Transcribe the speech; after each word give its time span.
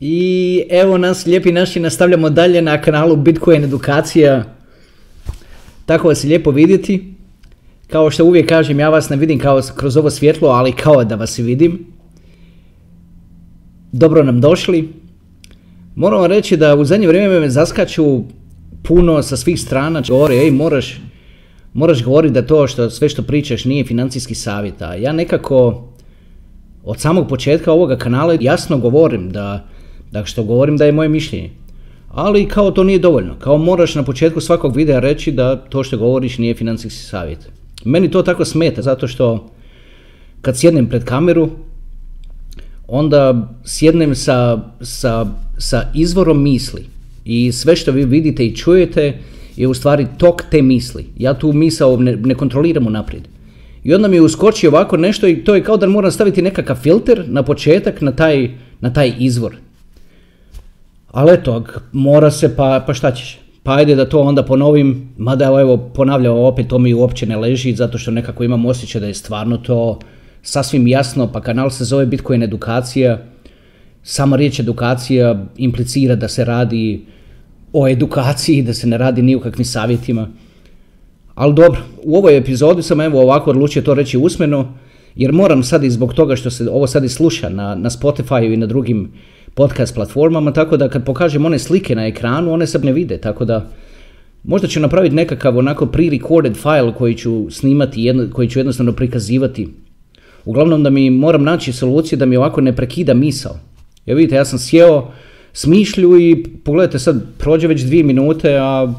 I 0.00 0.62
evo 0.70 0.98
nas, 0.98 1.26
lijepi 1.26 1.52
naši, 1.52 1.80
nastavljamo 1.80 2.30
dalje 2.30 2.62
na 2.62 2.80
kanalu 2.80 3.16
Bitcoin 3.16 3.64
edukacija. 3.64 4.44
Tako 5.86 6.08
vas 6.08 6.24
je 6.24 6.28
lijepo 6.28 6.50
vidjeti. 6.50 7.14
Kao 7.86 8.10
što 8.10 8.24
uvijek 8.24 8.48
kažem, 8.48 8.80
ja 8.80 8.88
vas 8.88 9.08
ne 9.08 9.16
vidim 9.16 9.38
kao 9.38 9.60
kroz 9.76 9.96
ovo 9.96 10.10
svjetlo, 10.10 10.48
ali 10.48 10.72
kao 10.72 11.04
da 11.04 11.14
vas 11.14 11.38
vidim. 11.38 11.86
Dobro 13.92 14.22
nam 14.22 14.40
došli. 14.40 14.88
Moram 15.94 16.20
vam 16.20 16.30
reći 16.30 16.56
da 16.56 16.76
u 16.76 16.84
zadnje 16.84 17.08
vrijeme 17.08 17.40
me 17.40 17.50
zaskaču 17.50 18.22
puno 18.82 19.22
sa 19.22 19.36
svih 19.36 19.60
strana. 19.60 20.02
Govore, 20.08 20.34
ej, 20.34 20.50
moraš, 20.50 21.00
moraš 21.72 22.04
govoriti 22.04 22.34
da 22.34 22.46
to 22.46 22.66
što 22.66 22.90
sve 22.90 23.08
što 23.08 23.22
pričaš 23.22 23.64
nije 23.64 23.84
financijski 23.84 24.34
savjet. 24.34 24.82
A 24.82 24.94
ja 24.94 25.12
nekako 25.12 25.88
od 26.84 27.00
samog 27.00 27.28
početka 27.28 27.72
ovoga 27.72 27.96
kanala 27.96 28.36
jasno 28.40 28.78
govorim 28.78 29.30
da 29.30 29.66
Dakle, 30.12 30.26
što 30.26 30.44
govorim 30.44 30.76
da 30.76 30.84
je 30.84 30.92
moje 30.92 31.08
mišljenje. 31.08 31.50
Ali 32.08 32.48
kao 32.48 32.70
to 32.70 32.84
nije 32.84 32.98
dovoljno. 32.98 33.34
Kao 33.38 33.58
moraš 33.58 33.94
na 33.94 34.02
početku 34.02 34.40
svakog 34.40 34.76
videa 34.76 35.00
reći 35.00 35.32
da 35.32 35.56
to 35.56 35.84
što 35.84 35.98
govoriš 35.98 36.38
nije 36.38 36.54
financijski 36.54 37.00
savjet. 37.02 37.48
Meni 37.84 38.10
to 38.10 38.22
tako 38.22 38.44
smeta 38.44 38.82
zato 38.82 39.08
što 39.08 39.50
kad 40.40 40.58
sjednem 40.58 40.86
pred 40.86 41.04
kameru, 41.04 41.50
onda 42.88 43.48
sjednem 43.64 44.14
sa, 44.14 44.58
sa, 44.80 45.26
sa 45.58 45.82
izvorom 45.94 46.42
misli. 46.42 46.84
I 47.24 47.52
sve 47.52 47.76
što 47.76 47.92
vi 47.92 48.04
vidite 48.04 48.46
i 48.46 48.56
čujete 48.56 49.18
je 49.56 49.68
u 49.68 49.74
stvari 49.74 50.06
tok 50.18 50.42
te 50.50 50.62
misli. 50.62 51.06
Ja 51.18 51.34
tu 51.34 51.52
misao 51.52 51.96
ne, 51.96 52.16
ne 52.16 52.34
kontroliram 52.34 52.86
unaprijed. 52.86 53.28
I 53.84 53.94
onda 53.94 54.08
mi 54.08 54.20
uskoči 54.20 54.68
ovako 54.68 54.96
nešto 54.96 55.28
i 55.28 55.44
to 55.44 55.54
je 55.54 55.64
kao 55.64 55.76
da 55.76 55.86
moram 55.86 56.12
staviti 56.12 56.42
nekakav 56.42 56.76
filter 56.76 57.24
na 57.26 57.42
početak 57.42 58.00
na 58.00 58.12
taj, 58.12 58.50
na 58.80 58.92
taj 58.92 59.12
izvor. 59.18 59.56
Ali 61.10 61.32
eto, 61.32 61.64
mora 61.92 62.30
se, 62.30 62.56
pa, 62.56 62.84
pa 62.86 62.94
šta 62.94 63.12
ćeš? 63.12 63.38
Pa 63.62 63.74
ajde 63.74 63.94
da 63.94 64.08
to 64.08 64.20
onda 64.20 64.42
ponovim, 64.42 65.08
mada 65.18 65.44
evo 65.44 65.76
ponavljam 65.76 66.38
opet, 66.38 66.68
to 66.68 66.78
mi 66.78 66.94
uopće 66.94 67.26
ne 67.26 67.36
leži, 67.36 67.74
zato 67.74 67.98
što 67.98 68.10
nekako 68.10 68.44
imam 68.44 68.66
osjećaj 68.66 69.00
da 69.00 69.06
je 69.06 69.14
stvarno 69.14 69.56
to 69.56 69.98
sasvim 70.42 70.86
jasno, 70.86 71.32
pa 71.32 71.40
kanal 71.40 71.70
se 71.70 71.84
zove 71.84 72.06
Bitcoin 72.06 72.42
edukacija, 72.42 73.18
sama 74.02 74.36
riječ 74.36 74.60
edukacija 74.60 75.46
implicira 75.56 76.14
da 76.14 76.28
se 76.28 76.44
radi 76.44 77.06
o 77.72 77.88
edukaciji, 77.88 78.62
da 78.62 78.74
se 78.74 78.86
ne 78.86 78.98
radi 78.98 79.22
ni 79.22 79.34
o 79.36 79.40
kakvim 79.40 79.64
savjetima. 79.64 80.28
Ali 81.34 81.54
dobro, 81.54 81.80
u 82.04 82.16
ovoj 82.16 82.36
epizodi 82.36 82.82
sam 82.82 83.00
evo 83.00 83.22
ovako 83.22 83.50
odlučio 83.50 83.82
to 83.82 83.94
reći 83.94 84.18
usmeno, 84.18 84.74
jer 85.14 85.32
moram 85.32 85.62
sad 85.62 85.84
i 85.84 85.90
zbog 85.90 86.14
toga 86.14 86.36
što 86.36 86.50
se 86.50 86.70
ovo 86.70 86.86
sad 86.86 87.04
i 87.04 87.08
sluša 87.08 87.48
na, 87.48 87.74
na 87.74 87.90
Spotify 87.90 88.54
i 88.54 88.56
na 88.56 88.66
drugim 88.66 89.12
podcast 89.58 89.94
platformama, 89.94 90.52
tako 90.52 90.76
da 90.76 90.88
kad 90.88 91.04
pokažem 91.04 91.44
one 91.44 91.58
slike 91.58 91.94
na 91.94 92.06
ekranu, 92.06 92.52
one 92.52 92.66
se 92.66 92.78
ne 92.78 92.92
vide, 92.92 93.18
tako 93.18 93.44
da 93.44 93.66
možda 94.44 94.68
ću 94.68 94.80
napraviti 94.80 95.14
nekakav 95.14 95.58
onako 95.58 95.86
pre-recorded 95.86 96.54
file 96.54 96.94
koji 96.94 97.14
ću 97.14 97.50
snimati, 97.50 98.02
jedno, 98.02 98.28
koji 98.32 98.48
ću 98.48 98.58
jednostavno 98.58 98.92
prikazivati. 98.92 99.68
Uglavnom 100.44 100.82
da 100.82 100.90
mi 100.90 101.10
moram 101.10 101.44
naći 101.44 101.72
soluciju 101.72 102.18
da 102.18 102.26
mi 102.26 102.36
ovako 102.36 102.60
ne 102.60 102.76
prekida 102.76 103.14
misao. 103.14 103.58
Ja 104.06 104.14
vidite, 104.14 104.36
ja 104.36 104.44
sam 104.44 104.58
sjeo, 104.58 105.10
smišlju 105.52 106.20
i 106.20 106.44
pogledajte 106.64 106.98
sad, 106.98 107.22
prođe 107.38 107.66
već 107.66 107.82
dvije 107.82 108.04
minute, 108.04 108.56
a 108.56 108.94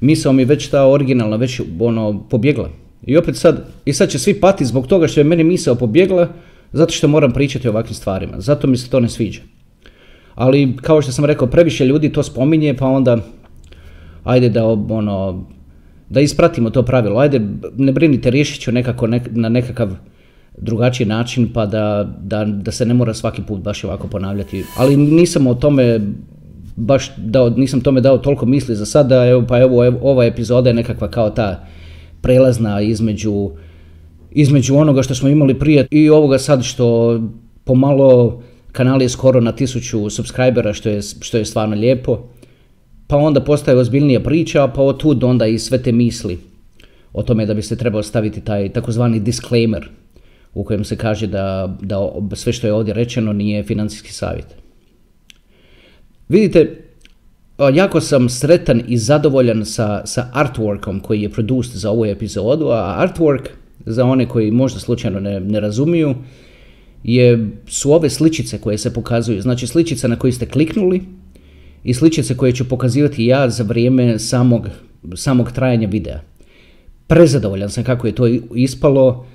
misao 0.00 0.32
mi 0.32 0.44
već 0.44 0.68
ta 0.68 0.86
originalna, 0.86 1.36
već 1.36 1.60
ono, 1.80 2.26
pobjegla. 2.30 2.70
I 3.06 3.16
opet 3.16 3.36
sad, 3.36 3.64
i 3.84 3.92
sad 3.92 4.08
će 4.08 4.18
svi 4.18 4.40
pati 4.40 4.64
zbog 4.64 4.86
toga 4.86 5.08
što 5.08 5.20
je 5.20 5.24
meni 5.24 5.44
misao 5.44 5.74
pobjegla, 5.74 6.28
zato 6.72 6.92
što 6.92 7.08
moram 7.08 7.32
pričati 7.32 7.68
o 7.68 7.70
ovakvim 7.70 7.94
stvarima. 7.94 8.40
Zato 8.40 8.66
mi 8.66 8.76
se 8.76 8.90
to 8.90 9.00
ne 9.00 9.08
sviđa. 9.08 9.40
Ali 10.40 10.76
kao 10.76 11.02
što 11.02 11.12
sam 11.12 11.24
rekao, 11.24 11.48
previše 11.48 11.84
ljudi 11.84 12.12
to 12.12 12.22
spominje, 12.22 12.74
pa 12.74 12.86
onda 12.86 13.18
ajde 14.24 14.48
da 14.48 14.66
ono 14.66 15.44
da 16.08 16.20
ispratimo 16.20 16.70
to 16.70 16.82
pravilo. 16.82 17.20
Ajde, 17.20 17.40
ne 17.76 17.92
brinite, 17.92 18.30
riješit 18.30 18.62
ću 18.62 18.72
nekako 18.72 19.06
na 19.30 19.48
nekakav 19.48 19.90
drugačiji 20.58 21.06
način 21.06 21.50
pa 21.52 21.66
da, 21.66 22.14
da, 22.22 22.44
da, 22.44 22.72
se 22.72 22.86
ne 22.86 22.94
mora 22.94 23.14
svaki 23.14 23.42
put 23.42 23.60
baš 23.60 23.84
ovako 23.84 24.08
ponavljati. 24.08 24.64
Ali 24.76 24.96
nisam 24.96 25.46
o 25.46 25.54
tome 25.54 26.00
baš 26.76 27.12
dao, 27.16 27.50
nisam 27.50 27.80
tome 27.80 28.00
dao 28.00 28.18
toliko 28.18 28.46
misli 28.46 28.76
za 28.76 28.86
sada, 28.86 29.26
evo, 29.26 29.44
pa 29.48 29.58
evo 29.60 29.98
ova 30.02 30.24
epizoda 30.24 30.70
je 30.70 30.74
nekakva 30.74 31.10
kao 31.10 31.30
ta 31.30 31.66
prelazna 32.20 32.80
između, 32.80 33.50
između 34.30 34.76
onoga 34.76 35.02
što 35.02 35.14
smo 35.14 35.28
imali 35.28 35.58
prije 35.58 35.86
i 35.90 36.10
ovoga 36.10 36.38
sad 36.38 36.62
što 36.62 37.20
pomalo 37.64 38.42
kanal 38.72 39.02
je 39.02 39.08
skoro 39.08 39.40
na 39.40 39.52
tisuću 39.52 40.10
subscribera 40.10 40.72
što 40.72 40.88
je, 40.88 41.02
što 41.02 41.38
je 41.38 41.44
stvarno 41.44 41.76
lijepo. 41.76 42.28
Pa 43.06 43.16
onda 43.16 43.44
postaje 43.44 43.78
ozbiljnija 43.78 44.20
priča, 44.20 44.68
pa 44.68 44.82
od 44.82 44.98
tud 45.00 45.24
onda 45.24 45.46
i 45.46 45.58
sve 45.58 45.82
te 45.82 45.92
misli 45.92 46.38
o 47.12 47.22
tome 47.22 47.46
da 47.46 47.54
bi 47.54 47.62
se 47.62 47.76
trebao 47.76 48.02
staviti 48.02 48.40
taj 48.40 48.68
takozvani 48.68 49.20
disclaimer 49.20 49.88
u 50.54 50.64
kojem 50.64 50.84
se 50.84 50.96
kaže 50.96 51.26
da, 51.26 51.76
da 51.80 51.96
sve 52.34 52.52
što 52.52 52.66
je 52.66 52.72
ovdje 52.72 52.94
rečeno 52.94 53.32
nije 53.32 53.62
financijski 53.62 54.12
savjet. 54.12 54.46
Vidite, 56.28 56.84
jako 57.74 58.00
sam 58.00 58.28
sretan 58.28 58.82
i 58.88 58.98
zadovoljan 58.98 59.64
sa, 59.64 60.06
sa 60.06 60.30
artworkom 60.34 61.00
koji 61.00 61.22
je 61.22 61.30
produced 61.30 61.76
za 61.76 61.90
ovu 61.90 62.04
epizodu, 62.06 62.66
a 62.66 63.06
artwork, 63.06 63.48
za 63.86 64.04
one 64.04 64.28
koji 64.28 64.50
možda 64.50 64.80
slučajno 64.80 65.20
ne, 65.20 65.40
ne 65.40 65.60
razumiju, 65.60 66.14
je, 67.04 67.50
su 67.66 67.92
ove 67.92 68.10
sličice 68.10 68.58
koje 68.58 68.78
se 68.78 68.94
pokazuju. 68.94 69.42
Znači 69.42 69.66
sličica 69.66 70.08
na 70.08 70.16
koju 70.16 70.32
ste 70.32 70.46
kliknuli 70.46 71.02
i 71.84 71.94
sličice 71.94 72.36
koje 72.36 72.52
ću 72.52 72.68
pokazivati 72.68 73.26
ja 73.26 73.50
za 73.50 73.62
vrijeme 73.64 74.18
samog, 74.18 74.68
samog 75.14 75.52
trajanja 75.52 75.88
videa. 75.88 76.20
Prezadovoljan 77.06 77.70
sam 77.70 77.84
kako 77.84 78.06
je 78.06 78.14
to 78.14 78.26
ispalo. 78.54 79.26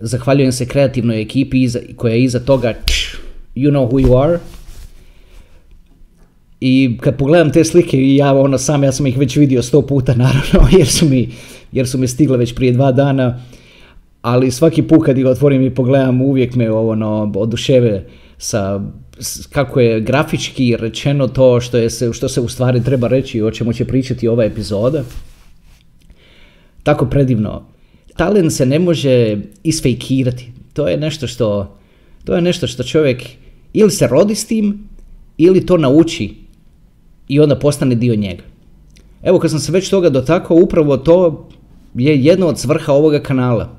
Zahvaljujem 0.00 0.52
se 0.52 0.66
kreativnoj 0.66 1.20
ekipi 1.20 1.62
iza, 1.62 1.80
koja 1.96 2.14
je 2.14 2.22
iza 2.22 2.40
toga 2.40 2.74
you 3.54 3.70
know 3.70 3.88
who 3.88 4.06
you 4.06 4.22
are. 4.24 4.38
I 6.60 6.98
kad 7.00 7.16
pogledam 7.16 7.52
te 7.52 7.64
slike 7.64 8.16
ja 8.16 8.34
ono 8.34 8.58
sam, 8.58 8.84
ja 8.84 8.92
sam 8.92 9.06
ih 9.06 9.18
već 9.18 9.36
vidio 9.36 9.62
sto 9.62 9.82
puta 9.82 10.14
naravno 10.24 10.78
jer 10.78 10.88
su 10.88 11.08
mi, 11.08 11.28
jer 11.72 11.88
su 11.88 11.98
mi 11.98 12.08
stigle 12.08 12.38
već 12.38 12.54
prije 12.54 12.72
dva 12.72 12.92
dana 12.92 13.40
ali 14.22 14.50
svaki 14.50 14.82
put 14.82 15.04
kad 15.04 15.18
ih 15.18 15.26
otvorim 15.26 15.62
i 15.62 15.74
pogledam 15.74 16.22
uvijek 16.22 16.54
me 16.54 16.70
ono, 16.70 17.32
oduševe 17.36 18.06
sa 18.38 18.80
kako 19.52 19.80
je 19.80 20.00
grafički 20.00 20.76
rečeno 20.76 21.28
to 21.28 21.60
što, 21.60 21.78
je 21.78 21.90
se, 21.90 22.12
što 22.12 22.28
se 22.28 22.40
u 22.40 22.48
stvari 22.48 22.84
treba 22.84 23.08
reći 23.08 23.42
o 23.42 23.50
čemu 23.50 23.72
će 23.72 23.84
pričati 23.84 24.28
ova 24.28 24.44
epizoda. 24.44 25.02
Tako 26.82 27.06
predivno. 27.06 27.66
Talent 28.16 28.52
se 28.52 28.66
ne 28.66 28.78
može 28.78 29.36
isfejkirati. 29.62 30.52
To 30.72 30.88
je 30.88 30.96
nešto 30.96 31.26
što, 31.26 31.78
to 32.24 32.34
je 32.34 32.42
nešto 32.42 32.66
što 32.66 32.82
čovjek 32.82 33.22
ili 33.72 33.90
se 33.90 34.06
rodi 34.06 34.34
s 34.34 34.46
tim 34.46 34.88
ili 35.36 35.66
to 35.66 35.76
nauči 35.76 36.34
i 37.28 37.40
onda 37.40 37.58
postane 37.58 37.94
dio 37.94 38.14
njega. 38.14 38.42
Evo 39.22 39.38
kad 39.38 39.50
sam 39.50 39.60
se 39.60 39.72
već 39.72 39.90
toga 39.90 40.08
dotakao, 40.08 40.56
upravo 40.56 40.96
to 40.96 41.48
je 41.94 42.24
jedno 42.24 42.46
od 42.46 42.58
svrha 42.58 42.92
ovoga 42.92 43.22
kanala 43.22 43.77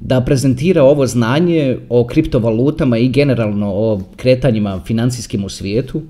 da 0.00 0.20
prezentira 0.20 0.82
ovo 0.82 1.06
znanje 1.06 1.78
o 1.88 2.06
kriptovalutama 2.06 2.98
i 2.98 3.08
generalno 3.08 3.72
o 3.74 4.00
kretanjima 4.16 4.80
financijskim 4.86 5.44
u 5.44 5.48
svijetu 5.48 6.02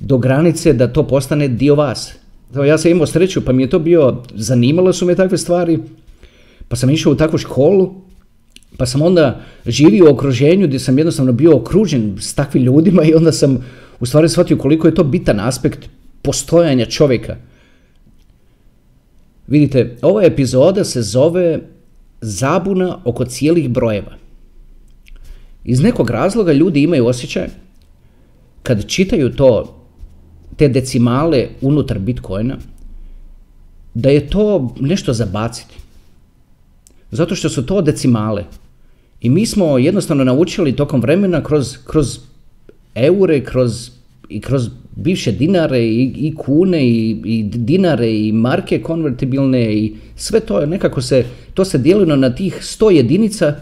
do 0.00 0.18
granice 0.18 0.72
da 0.72 0.92
to 0.92 1.06
postane 1.06 1.48
dio 1.48 1.74
vas. 1.74 2.14
Ja 2.66 2.78
sam 2.78 2.90
imao 2.90 3.06
sreću 3.06 3.44
pa 3.44 3.52
mi 3.52 3.62
je 3.62 3.70
to 3.70 3.78
bio, 3.78 4.22
zanimalo 4.34 4.92
su 4.92 5.06
me 5.06 5.14
takve 5.14 5.38
stvari, 5.38 5.78
pa 6.68 6.76
sam 6.76 6.90
išao 6.90 7.12
u 7.12 7.16
takvu 7.16 7.38
školu, 7.38 7.94
pa 8.76 8.86
sam 8.86 9.02
onda 9.02 9.40
živio 9.66 10.04
u 10.04 10.12
okruženju 10.14 10.66
gdje 10.66 10.78
sam 10.78 10.98
jednostavno 10.98 11.32
bio 11.32 11.56
okružen 11.56 12.16
s 12.20 12.34
takvim 12.34 12.64
ljudima 12.64 13.04
i 13.04 13.14
onda 13.14 13.32
sam 13.32 13.64
u 14.00 14.06
stvari 14.06 14.28
shvatio 14.28 14.56
koliko 14.56 14.88
je 14.88 14.94
to 14.94 15.04
bitan 15.04 15.40
aspekt 15.40 15.88
postojanja 16.22 16.86
čovjeka. 16.86 17.36
Vidite, 19.46 19.96
ova 20.02 20.24
epizoda 20.24 20.84
se 20.84 21.02
zove 21.02 21.60
zabuna 22.20 22.98
oko 23.04 23.24
cijelih 23.24 23.70
brojeva. 23.70 24.12
Iz 25.64 25.80
nekog 25.80 26.10
razloga 26.10 26.52
ljudi 26.52 26.82
imaju 26.82 27.06
osjećaj 27.06 27.48
kad 28.62 28.86
čitaju 28.86 29.36
to, 29.36 29.74
te 30.56 30.68
decimale 30.68 31.48
unutar 31.60 31.98
Bitcoina, 31.98 32.56
da 33.94 34.10
je 34.10 34.28
to 34.30 34.74
nešto 34.80 35.12
zabaciti. 35.12 35.74
Zato 37.10 37.34
što 37.34 37.48
su 37.48 37.66
to 37.66 37.82
decimale. 37.82 38.44
I 39.20 39.30
mi 39.30 39.46
smo 39.46 39.78
jednostavno 39.78 40.24
naučili 40.24 40.76
tokom 40.76 41.00
vremena 41.00 41.42
kroz, 41.42 41.76
kroz 41.84 42.18
eure, 42.94 43.44
kroz, 43.44 43.90
i 44.28 44.40
kroz 44.40 44.70
bivše 44.96 45.32
dinare 45.32 45.80
i, 45.80 46.12
i 46.16 46.34
kune 46.34 46.88
i, 46.88 47.20
i, 47.24 47.42
dinare 47.42 48.12
i 48.12 48.32
marke 48.32 48.82
konvertibilne 48.82 49.74
i 49.74 49.94
sve 50.16 50.40
to 50.40 50.66
nekako 50.66 51.02
se, 51.02 51.24
to 51.54 51.64
se 51.64 51.78
dijelilo 51.78 52.16
na 52.16 52.34
tih 52.34 52.58
100 52.60 52.90
jedinica, 52.90 53.54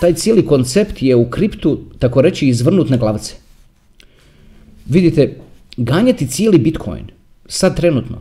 taj 0.00 0.14
cijeli 0.14 0.46
koncept 0.46 1.02
je 1.02 1.16
u 1.16 1.30
kriptu, 1.30 1.80
tako 1.98 2.22
reći, 2.22 2.48
izvrnut 2.48 2.90
na 2.90 2.96
glavce. 2.96 3.34
vidite, 4.86 5.36
ganjati 5.76 6.26
cijeli 6.26 6.58
Bitcoin, 6.58 7.04
sad 7.46 7.76
trenutno, 7.76 8.18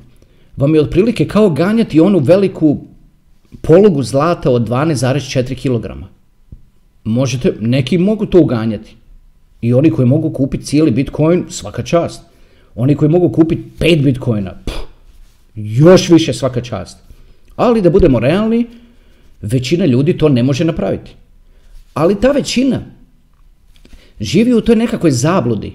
vam 0.57 0.75
je 0.75 0.81
otprilike 0.81 1.27
kao 1.27 1.49
ganjati 1.49 1.99
onu 1.99 2.19
veliku 2.19 2.77
polugu 3.61 4.03
zlata 4.03 4.51
od 4.51 4.69
12,4 4.69 5.55
kg. 5.55 6.05
Možete, 7.03 7.53
neki 7.59 7.97
mogu 7.97 8.25
to 8.25 8.39
uganjati. 8.39 8.95
I 9.63 9.74
oni 9.74 9.92
koji 9.92 10.07
mogu 10.07 10.30
kupiti 10.30 10.65
cijeli 10.65 10.92
Bitcoin, 10.92 11.45
svaka 11.50 11.83
čast. 11.83 12.21
Oni 12.75 12.95
koji 12.95 13.10
mogu 13.10 13.30
kupiti 13.30 13.63
5 13.80 14.04
Bitcoina, 14.04 14.51
još 15.56 16.10
više 16.10 16.33
svaka 16.33 16.62
čast. 16.62 16.98
Ali 17.56 17.81
da 17.81 17.89
budemo 17.89 18.19
realni, 18.19 18.65
većina 19.42 19.86
ljudi 19.86 20.18
to 20.18 20.30
ne 20.30 20.44
može 20.44 20.65
napraviti. 20.65 21.12
Ali 21.94 22.19
ta 22.21 22.31
većina 22.31 22.81
živi 24.19 24.54
u 24.54 24.62
toj 24.62 24.75
nekakvoj 24.75 25.12
zabludi 25.12 25.74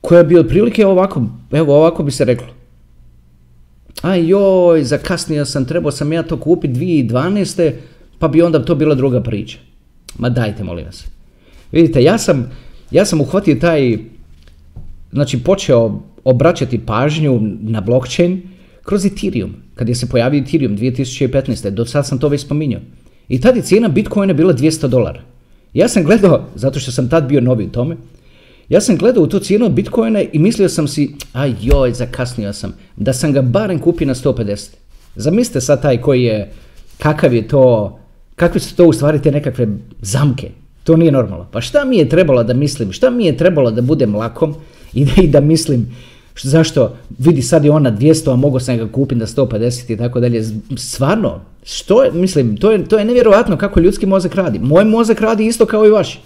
koja 0.00 0.22
bi 0.22 0.38
otprilike 0.38 0.86
ovako, 0.86 1.26
evo 1.52 1.76
ovako 1.76 2.02
bi 2.02 2.10
se 2.10 2.24
reklo. 2.24 2.48
Aj 4.02 4.26
joj, 4.26 4.84
zakasnio 4.84 5.44
sam, 5.44 5.64
trebao 5.64 5.92
sam 5.92 6.12
ja 6.12 6.22
to 6.22 6.40
kupiti 6.40 6.74
2012. 6.74 7.72
pa 8.18 8.28
bi 8.28 8.42
onda 8.42 8.64
to 8.64 8.74
bila 8.74 8.94
druga 8.94 9.22
priča. 9.22 9.58
Ma 10.18 10.28
dajte, 10.28 10.64
molim 10.64 10.84
vas. 10.84 11.13
Vidite, 11.72 12.02
ja 12.02 12.18
sam, 12.18 12.50
ja 12.90 13.04
sam 13.04 13.20
uhvatio 13.20 13.54
taj, 13.54 13.98
znači 15.12 15.38
počeo 15.38 16.02
obraćati 16.24 16.78
pažnju 16.78 17.40
na 17.60 17.80
blockchain 17.80 18.42
kroz 18.82 19.06
Ethereum, 19.06 19.54
kad 19.74 19.88
je 19.88 19.94
se 19.94 20.08
pojavio 20.08 20.42
Ethereum 20.42 20.78
2015. 20.78 21.70
Do 21.70 21.86
sad 21.86 22.06
sam 22.06 22.18
to 22.18 22.28
već 22.28 22.40
spominjao. 22.40 22.80
I 23.28 23.40
tad 23.40 23.56
je 23.56 23.62
cijena 23.62 23.88
Bitcoina 23.88 24.32
bila 24.32 24.54
200 24.54 24.88
dolara. 24.88 25.22
Ja 25.74 25.88
sam 25.88 26.04
gledao, 26.04 26.48
zato 26.54 26.80
što 26.80 26.92
sam 26.92 27.08
tad 27.08 27.28
bio 27.28 27.40
novi 27.40 27.64
u 27.64 27.70
tome, 27.70 27.96
ja 28.68 28.80
sam 28.80 28.96
gledao 28.96 29.22
u 29.22 29.26
tu 29.26 29.38
cijenu 29.38 29.68
Bitcoina 29.68 30.22
i 30.32 30.38
mislio 30.38 30.68
sam 30.68 30.88
si, 30.88 31.14
a 31.32 31.46
joj, 31.46 31.92
zakasnio 31.92 32.52
sam, 32.52 32.74
da 32.96 33.12
sam 33.12 33.32
ga 33.32 33.42
barem 33.42 33.78
kupio 33.78 34.06
na 34.06 34.14
150. 34.14 34.68
Zamislite 35.16 35.60
sad 35.60 35.82
taj 35.82 36.00
koji 36.00 36.22
je, 36.22 36.52
kakav 36.98 37.34
je 37.34 37.48
to, 37.48 37.98
kakve 38.36 38.60
su 38.60 38.76
to 38.76 38.86
u 38.86 38.92
stvari 38.92 39.22
te 39.22 39.30
nekakve 39.30 39.68
zamke. 40.00 40.50
To 40.84 40.96
nije 40.96 41.12
normalno. 41.12 41.46
Pa 41.50 41.60
šta 41.60 41.84
mi 41.84 41.96
je 41.96 42.08
trebalo 42.08 42.44
da 42.44 42.54
mislim, 42.54 42.92
šta 42.92 43.10
mi 43.10 43.26
je 43.26 43.36
trebalo 43.36 43.70
da 43.70 43.82
budem 43.82 44.14
lakom 44.14 44.54
i 44.94 45.04
da, 45.04 45.22
i 45.22 45.26
da 45.26 45.40
mislim, 45.40 45.86
zašto, 46.42 46.96
vidi 47.18 47.42
sad 47.42 47.64
je 47.64 47.70
on 47.70 47.82
na 47.82 47.92
200, 47.92 48.32
a 48.32 48.36
mogu 48.36 48.60
sam 48.60 48.76
ga 48.76 48.88
kupiti 48.92 49.18
na 49.18 49.26
150 49.26 49.92
i 49.92 49.96
tako 49.96 50.20
dalje. 50.20 50.44
Stvarno, 50.76 51.40
što 51.64 52.04
je, 52.04 52.12
mislim, 52.12 52.56
to 52.56 52.72
je, 52.72 52.84
to 52.84 52.98
je 52.98 53.04
nevjerojatno 53.04 53.56
kako 53.56 53.80
ljudski 53.80 54.06
mozak 54.06 54.34
radi. 54.34 54.58
Moj 54.58 54.84
mozak 54.84 55.20
radi 55.20 55.46
isto 55.46 55.66
kao 55.66 55.86
i 55.86 55.90
vaš. 55.90 56.20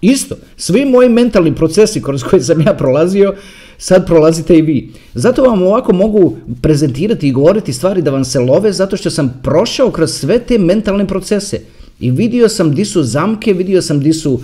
Isto. 0.00 0.36
Svi 0.56 0.84
moji 0.84 1.08
mentalni 1.08 1.54
procesi 1.54 2.02
kroz 2.02 2.22
koje 2.22 2.42
sam 2.42 2.60
ja 2.60 2.74
prolazio, 2.74 3.34
sad 3.78 4.06
prolazite 4.06 4.56
i 4.56 4.62
vi. 4.62 4.92
Zato 5.14 5.42
vam 5.42 5.62
ovako 5.62 5.92
mogu 5.92 6.36
prezentirati 6.62 7.28
i 7.28 7.32
govoriti 7.32 7.72
stvari 7.72 8.02
da 8.02 8.10
vam 8.10 8.24
se 8.24 8.40
love, 8.40 8.72
zato 8.72 8.96
što 8.96 9.10
sam 9.10 9.40
prošao 9.42 9.90
kroz 9.90 10.12
sve 10.12 10.38
te 10.38 10.58
mentalne 10.58 11.06
procese. 11.06 11.60
I 12.00 12.10
vidio 12.10 12.48
sam 12.48 12.74
di 12.74 12.84
su 12.84 13.02
zamke, 13.02 13.52
vidio 13.52 13.82
sam 13.82 14.00
di 14.00 14.12
su, 14.12 14.40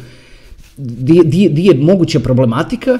di, 0.77 1.21
di, 1.25 1.49
di 1.49 1.65
je 1.65 1.75
moguća 1.75 2.21
problematika 2.21 2.99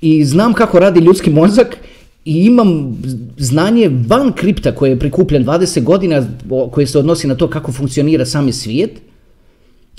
i 0.00 0.24
znam 0.24 0.52
kako 0.52 0.78
radi 0.78 1.00
ljudski 1.00 1.30
mozak 1.30 1.76
i 2.24 2.44
imam 2.44 3.02
znanje 3.38 3.90
van 4.06 4.32
kripta 4.32 4.74
koje 4.74 4.90
je 4.90 4.98
prikupljen 4.98 5.44
20 5.44 5.82
godina 5.82 6.26
koje 6.70 6.86
se 6.86 6.98
odnosi 6.98 7.26
na 7.26 7.34
to 7.34 7.48
kako 7.50 7.72
funkcionira 7.72 8.26
sami 8.26 8.52
svijet 8.52 8.90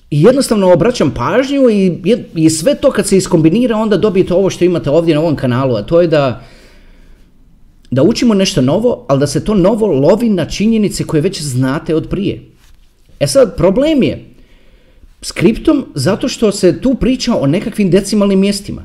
i 0.09 0.21
jednostavno 0.21 0.73
obraćam 0.73 1.11
pažnju 1.11 1.69
i, 1.69 1.97
i 2.35 2.49
sve 2.49 2.75
to 2.75 2.91
kad 2.91 3.07
se 3.07 3.17
iskombinira 3.17 3.77
onda 3.77 3.97
dobijete 3.97 4.33
ovo 4.33 4.49
što 4.49 4.65
imate 4.65 4.89
ovdje 4.89 5.15
na 5.15 5.21
ovom 5.21 5.35
kanalu, 5.35 5.75
a 5.75 5.83
to 5.83 6.01
je 6.01 6.07
da 6.07 6.43
da 7.93 8.03
učimo 8.03 8.33
nešto 8.33 8.61
novo, 8.61 9.05
ali 9.09 9.19
da 9.19 9.27
se 9.27 9.45
to 9.45 9.53
novo 9.53 9.87
lovi 9.87 10.29
na 10.29 10.45
činjenice 10.45 11.03
koje 11.03 11.21
već 11.21 11.41
znate 11.41 11.95
od 11.95 12.09
prije. 12.09 12.41
E 13.19 13.27
sad, 13.27 13.57
problem 13.57 14.03
je 14.03 14.25
s 15.21 15.31
kriptom 15.31 15.85
zato 15.95 16.27
što 16.27 16.51
se 16.51 16.81
tu 16.81 16.95
priča 16.95 17.35
o 17.35 17.47
nekakvim 17.47 17.89
decimalnim 17.89 18.39
mjestima. 18.39 18.83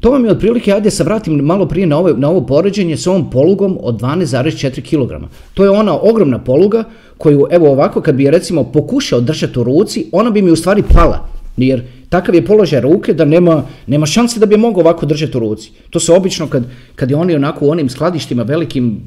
To 0.00 0.10
vam 0.10 0.24
je 0.24 0.30
otprilike, 0.30 0.72
ajde 0.72 0.90
se 0.90 1.04
vratim 1.04 1.34
malo 1.34 1.66
prije 1.68 1.86
na 1.86 1.98
ovo, 1.98 2.12
na 2.16 2.30
ovo 2.30 2.40
poređenje 2.46 2.96
s 2.96 3.06
ovom 3.06 3.30
polugom 3.30 3.78
od 3.82 4.00
12,4 4.00 4.82
kg. 4.82 5.24
To 5.54 5.64
je 5.64 5.70
ona 5.70 5.98
ogromna 6.02 6.38
poluga 6.38 6.84
koju, 7.18 7.46
evo 7.50 7.70
ovako, 7.70 8.00
kad 8.00 8.14
bi 8.14 8.24
je 8.24 8.30
recimo 8.30 8.64
pokušao 8.64 9.20
držati 9.20 9.58
u 9.58 9.62
ruci, 9.62 10.06
ona 10.12 10.30
bi 10.30 10.42
mi 10.42 10.50
u 10.50 10.56
stvari 10.56 10.82
pala. 10.82 11.28
Jer 11.56 11.82
takav 12.08 12.34
je 12.34 12.46
položaj 12.46 12.80
ruke 12.80 13.14
da 13.14 13.24
nema, 13.24 13.62
nema 13.86 14.06
šanse 14.06 14.40
da 14.40 14.46
bi 14.46 14.54
je 14.54 14.58
mogao 14.58 14.80
ovako 14.80 15.06
držati 15.06 15.36
u 15.36 15.40
ruci. 15.40 15.70
To 15.90 16.00
se 16.00 16.12
obično 16.12 16.46
kad, 16.46 16.64
kad 16.94 17.10
je 17.10 17.16
oni 17.16 17.34
onako 17.34 17.66
u 17.66 17.70
onim 17.70 17.88
skladištima 17.88 18.42
velikim 18.42 19.00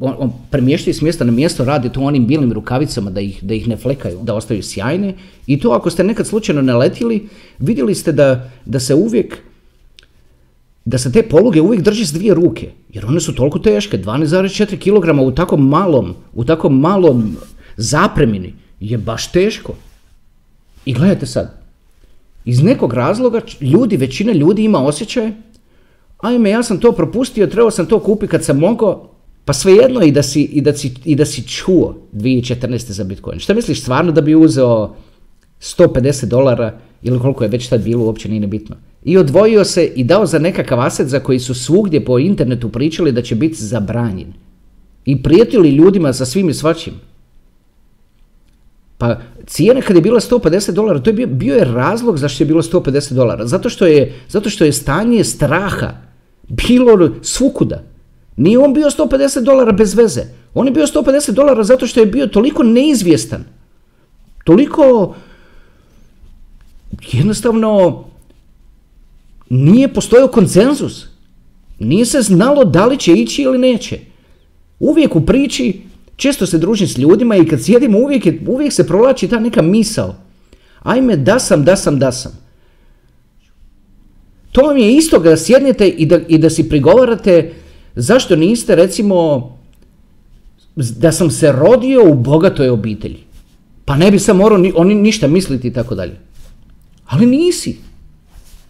on, 0.00 0.14
on 0.18 0.32
premještaju 0.50 0.94
s 0.94 1.00
mjesta 1.00 1.24
na 1.24 1.32
mjesto, 1.32 1.64
radi 1.64 1.92
to 1.92 2.00
onim 2.00 2.26
bilim 2.26 2.52
rukavicama 2.52 3.10
da 3.10 3.20
ih, 3.20 3.44
da 3.44 3.54
ih 3.54 3.68
ne 3.68 3.76
flekaju, 3.76 4.18
da 4.22 4.34
ostaju 4.34 4.62
sjajne. 4.62 5.14
I 5.46 5.60
to 5.60 5.70
ako 5.70 5.90
ste 5.90 6.04
nekad 6.04 6.26
slučajno 6.26 6.62
naletili, 6.62 7.28
vidjeli 7.58 7.94
ste 7.94 8.12
da, 8.12 8.50
da 8.64 8.80
se 8.80 8.94
uvijek 8.94 9.38
da 10.84 10.98
se 10.98 11.12
te 11.12 11.22
poluge 11.22 11.60
uvijek 11.60 11.82
drži 11.82 12.04
s 12.06 12.12
dvije 12.12 12.34
ruke, 12.34 12.70
jer 12.92 13.06
one 13.06 13.20
su 13.20 13.34
toliko 13.34 13.58
teške, 13.58 13.98
12,4 13.98 14.78
kg 14.78 15.20
u 15.20 15.34
tako 15.34 15.56
malom, 15.56 16.14
u 16.32 16.44
tako 16.44 16.68
malom 16.68 17.36
zapremini 17.76 18.54
je 18.80 18.98
baš 18.98 19.32
teško. 19.32 19.74
I 20.84 20.94
gledajte 20.94 21.26
sad, 21.26 21.60
iz 22.44 22.62
nekog 22.62 22.92
razloga 22.92 23.40
ljudi, 23.60 23.96
većina 23.96 24.32
ljudi 24.32 24.64
ima 24.64 24.78
osjećaj, 24.78 25.30
ajme 26.18 26.50
ja 26.50 26.62
sam 26.62 26.80
to 26.80 26.92
propustio, 26.92 27.46
trebao 27.46 27.70
sam 27.70 27.86
to 27.86 28.00
kupiti 28.00 28.30
kad 28.30 28.44
sam 28.44 28.58
mogao, 28.58 29.10
pa 29.44 29.52
svejedno 29.52 30.02
i 30.02 30.12
da 30.12 30.22
si, 30.22 30.42
i 30.42 30.60
da 30.60 30.76
si, 30.76 30.94
i 31.04 31.16
da 31.16 31.24
si 31.24 31.48
čuo 31.48 31.96
2014. 32.12 32.90
za 32.90 33.04
Bitcoin. 33.04 33.38
Šta 33.38 33.54
misliš 33.54 33.80
stvarno 33.80 34.12
da 34.12 34.20
bi 34.20 34.34
uzeo 34.34 34.94
150 35.60 36.24
dolara 36.24 36.78
ili 37.02 37.20
koliko 37.20 37.44
je 37.44 37.50
već 37.50 37.68
tad 37.68 37.82
bilo, 37.82 38.04
uopće 38.04 38.28
nije 38.28 38.40
nebitno 38.40 38.76
i 39.04 39.18
odvojio 39.18 39.64
se 39.64 39.84
i 39.84 40.04
dao 40.04 40.26
za 40.26 40.38
nekakav 40.38 40.80
aset 40.80 41.08
za 41.08 41.20
koji 41.20 41.38
su 41.38 41.54
svugdje 41.54 42.04
po 42.04 42.18
internetu 42.18 42.68
pričali 42.68 43.12
da 43.12 43.22
će 43.22 43.34
biti 43.34 43.64
zabranjen. 43.64 44.32
I 45.04 45.22
prijetili 45.22 45.70
ljudima 45.70 46.12
sa 46.12 46.24
svim 46.24 46.48
i 46.48 46.54
svačim. 46.54 46.94
Pa 48.98 49.20
cijena 49.46 49.80
kad 49.80 49.96
je 49.96 50.02
bila 50.02 50.20
150 50.20 50.72
dolara, 50.72 51.00
to 51.00 51.10
je 51.10 51.14
bio, 51.14 51.26
bio 51.26 51.56
je 51.56 51.64
razlog 51.64 52.18
zašto 52.18 52.42
je 52.42 52.46
bilo 52.46 52.62
150 52.62 53.12
dolara. 53.12 53.46
Zato 53.46 53.68
što 53.68 53.86
je, 53.86 54.12
zato 54.28 54.50
što 54.50 54.64
je 54.64 54.72
stanje 54.72 55.24
straha 55.24 55.92
bilo 56.48 57.10
svukuda. 57.22 57.82
Nije 58.36 58.58
on 58.58 58.74
bio 58.74 58.90
150 58.90 59.44
dolara 59.44 59.72
bez 59.72 59.94
veze. 59.94 60.22
On 60.54 60.66
je 60.66 60.72
bio 60.72 60.86
150 60.86 61.30
dolara 61.30 61.64
zato 61.64 61.86
što 61.86 62.00
je 62.00 62.06
bio 62.06 62.26
toliko 62.26 62.62
neizvjestan. 62.62 63.44
Toliko 64.44 65.14
jednostavno 67.12 68.04
nije 69.48 69.94
postojao 69.94 70.28
konsenzus. 70.28 71.06
Nije 71.78 72.06
se 72.06 72.22
znalo 72.22 72.64
da 72.64 72.86
li 72.86 72.98
će 72.98 73.12
ići 73.12 73.42
ili 73.42 73.58
neće. 73.58 73.98
Uvijek 74.78 75.16
u 75.16 75.26
priči, 75.26 75.80
često 76.16 76.46
se 76.46 76.58
družim 76.58 76.88
s 76.88 76.98
ljudima 76.98 77.36
i 77.36 77.46
kad 77.46 77.62
sjedimo 77.64 77.98
uvijek, 77.98 78.26
uvijek 78.46 78.72
se 78.72 78.86
provlači 78.86 79.28
ta 79.28 79.40
neka 79.40 79.62
misao. 79.62 80.14
Ajme, 80.82 81.16
da 81.16 81.38
sam, 81.38 81.64
da 81.64 81.76
sam, 81.76 81.98
da 81.98 82.12
sam. 82.12 82.32
To 84.52 84.62
vam 84.62 84.76
je 84.76 84.96
isto 84.96 85.18
da 85.18 85.36
sjednete 85.36 85.88
i 85.88 86.06
da, 86.06 86.18
i 86.28 86.38
da 86.38 86.50
si 86.50 86.68
prigovarate 86.68 87.52
zašto 87.94 88.36
niste 88.36 88.76
recimo 88.76 89.48
da 90.76 91.12
sam 91.12 91.30
se 91.30 91.52
rodio 91.52 92.10
u 92.10 92.14
bogatoj 92.14 92.68
obitelji. 92.68 93.18
Pa 93.84 93.96
ne 93.96 94.10
bi 94.10 94.18
sam 94.18 94.36
morao 94.36 94.58
ni, 94.58 94.72
oni 94.76 94.94
ništa 94.94 95.26
misliti 95.26 95.68
i 95.68 95.72
tako 95.72 95.94
dalje. 95.94 96.16
Ali 97.06 97.26
nisi. 97.26 97.78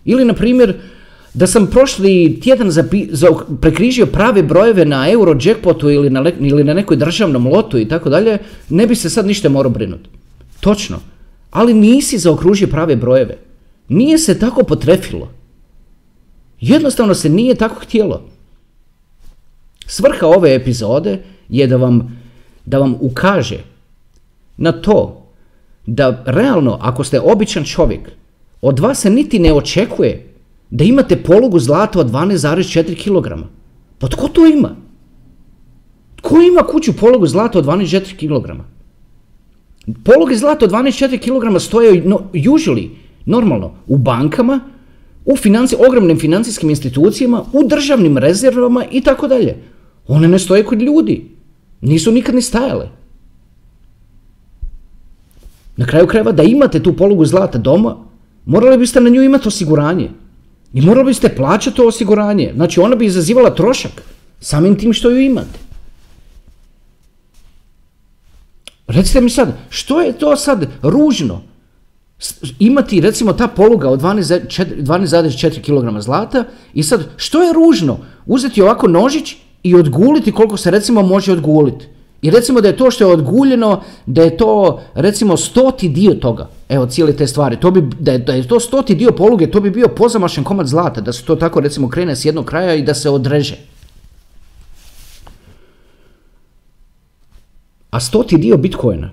Ili, 0.04 0.24
na 0.24 0.34
primjer, 0.34 0.74
da 1.34 1.46
sam 1.46 1.66
prošli 1.66 2.40
tjedan 2.40 2.70
za, 2.70 2.84
prekrižio 3.60 4.06
prave 4.06 4.42
brojeve 4.42 4.84
na 4.84 5.10
euro 5.10 5.38
jackpotu 5.42 5.90
ili 5.90 6.10
na, 6.10 6.32
ili 6.40 6.64
na 6.64 6.74
nekoj 6.74 6.96
državnom 6.96 7.46
lotu 7.46 7.78
i 7.78 7.88
tako 7.88 8.10
dalje, 8.10 8.38
ne 8.68 8.86
bi 8.86 8.94
se 8.94 9.10
sad 9.10 9.26
ništa 9.26 9.48
morao 9.48 9.70
brinuti. 9.70 10.08
Točno. 10.60 11.00
Ali 11.50 11.74
nisi 11.74 12.18
zaokružio 12.18 12.68
prave 12.68 12.96
brojeve. 12.96 13.36
Nije 13.88 14.18
se 14.18 14.38
tako 14.38 14.62
potrefilo. 14.62 15.30
Jednostavno 16.60 17.14
se 17.14 17.28
nije 17.28 17.54
tako 17.54 17.80
htjelo. 17.80 18.22
Svrha 19.90 20.26
ove 20.26 20.54
epizode 20.54 21.18
je 21.48 21.66
da 21.66 21.76
vam, 21.76 22.22
da 22.64 22.78
vam 22.78 22.96
ukaže 23.00 23.58
na 24.56 24.72
to 24.72 25.26
da 25.86 26.22
realno 26.26 26.78
ako 26.80 27.04
ste 27.04 27.20
običan 27.20 27.64
čovjek 27.64 28.10
od 28.60 28.78
vas 28.80 29.00
se 29.00 29.10
niti 29.10 29.38
ne 29.38 29.52
očekuje 29.52 30.34
da 30.70 30.84
imate 30.84 31.16
polugu 31.16 31.58
zlata 31.58 32.00
od 32.00 32.10
12,4 32.10 32.94
kg. 32.94 33.46
Pa 33.98 34.08
tko 34.08 34.28
to 34.28 34.46
ima? 34.46 34.76
Tko 36.16 36.40
ima 36.40 36.62
kuću 36.62 36.92
polugu 36.96 37.26
zlata 37.26 37.58
od 37.58 37.66
12,4 37.66 38.16
kg? 38.16 38.62
Poluge 40.04 40.36
zlata 40.36 40.64
od 40.64 40.70
12,4 40.70 41.18
kg 41.18 41.60
stoje 41.60 42.02
no, 42.04 42.20
usually 42.32 42.90
Normalno, 43.26 43.74
u 43.86 43.98
bankama, 43.98 44.60
u 45.24 45.36
financi, 45.36 45.76
ogromnim 45.88 46.18
financijskim 46.18 46.70
institucijama, 46.70 47.44
u 47.52 47.64
državnim 47.68 48.18
rezervama 48.18 48.84
i 48.90 49.00
tako 49.00 49.28
dalje. 49.28 49.56
One 50.08 50.28
ne 50.28 50.38
stoje 50.38 50.64
kod 50.64 50.82
ljudi. 50.82 51.30
Nisu 51.80 52.12
nikad 52.12 52.34
ni 52.34 52.42
stajale. 52.42 52.88
Na 55.76 55.86
kraju 55.86 56.06
krajeva 56.06 56.32
da 56.32 56.42
imate 56.42 56.82
tu 56.82 56.96
polugu 56.96 57.26
zlata 57.26 57.58
doma, 57.58 57.96
morali 58.44 58.78
biste 58.78 59.00
na 59.00 59.10
nju 59.10 59.22
imati 59.22 59.48
osiguranje. 59.48 60.10
I 60.72 60.80
morali 60.80 61.06
biste 61.06 61.28
plaćati 61.36 61.76
to 61.76 61.86
osiguranje. 61.88 62.52
Znači 62.54 62.80
ona 62.80 62.96
bi 62.96 63.06
izazivala 63.06 63.54
trošak 63.54 64.02
samim 64.40 64.78
tim 64.78 64.92
što 64.92 65.10
ju 65.10 65.20
imate. 65.20 65.58
Recite 68.86 69.20
mi 69.20 69.30
sad, 69.30 69.56
što 69.68 70.00
je 70.00 70.18
to 70.18 70.36
sad 70.36 70.66
ružno? 70.82 71.42
Imati 72.58 73.00
recimo 73.00 73.32
ta 73.32 73.48
poluga 73.48 73.88
od 73.88 74.00
12,4 74.00 75.60
kg 75.60 76.00
zlata 76.00 76.44
i 76.74 76.82
sad 76.82 77.08
što 77.16 77.42
je 77.42 77.52
ružno? 77.52 77.98
Uzeti 78.26 78.62
ovako 78.62 78.88
nožić 78.88 79.36
i 79.62 79.74
odguliti 79.74 80.32
koliko 80.32 80.56
se 80.56 80.70
recimo 80.70 81.02
može 81.02 81.32
odguliti. 81.32 81.86
I 82.22 82.30
recimo 82.30 82.60
da 82.60 82.68
je 82.68 82.76
to 82.76 82.90
što 82.90 83.04
je 83.04 83.12
odguljeno, 83.12 83.82
da 84.06 84.22
je 84.22 84.36
to 84.36 84.80
recimo 84.94 85.36
stoti 85.36 85.88
dio 85.88 86.14
toga, 86.14 86.48
evo 86.68 86.86
cijele 86.86 87.12
te 87.12 87.26
stvari, 87.26 87.60
to 87.60 87.70
bi, 87.70 87.82
da, 87.98 88.12
je, 88.12 88.18
da 88.18 88.32
je 88.32 88.48
to 88.48 88.60
stoti 88.60 88.94
dio 88.94 89.12
poluge, 89.12 89.50
to 89.50 89.60
bi 89.60 89.70
bio 89.70 89.88
pozamašen 89.88 90.44
komad 90.44 90.66
zlata, 90.66 91.00
da 91.00 91.12
se 91.12 91.24
to 91.24 91.36
tako 91.36 91.60
recimo 91.60 91.88
krene 91.88 92.16
s 92.16 92.24
jednog 92.24 92.44
kraja 92.44 92.74
i 92.74 92.82
da 92.82 92.94
se 92.94 93.10
odreže. 93.10 93.56
A 97.90 98.00
stoti 98.00 98.38
dio 98.38 98.56
bitcoina 98.56 99.10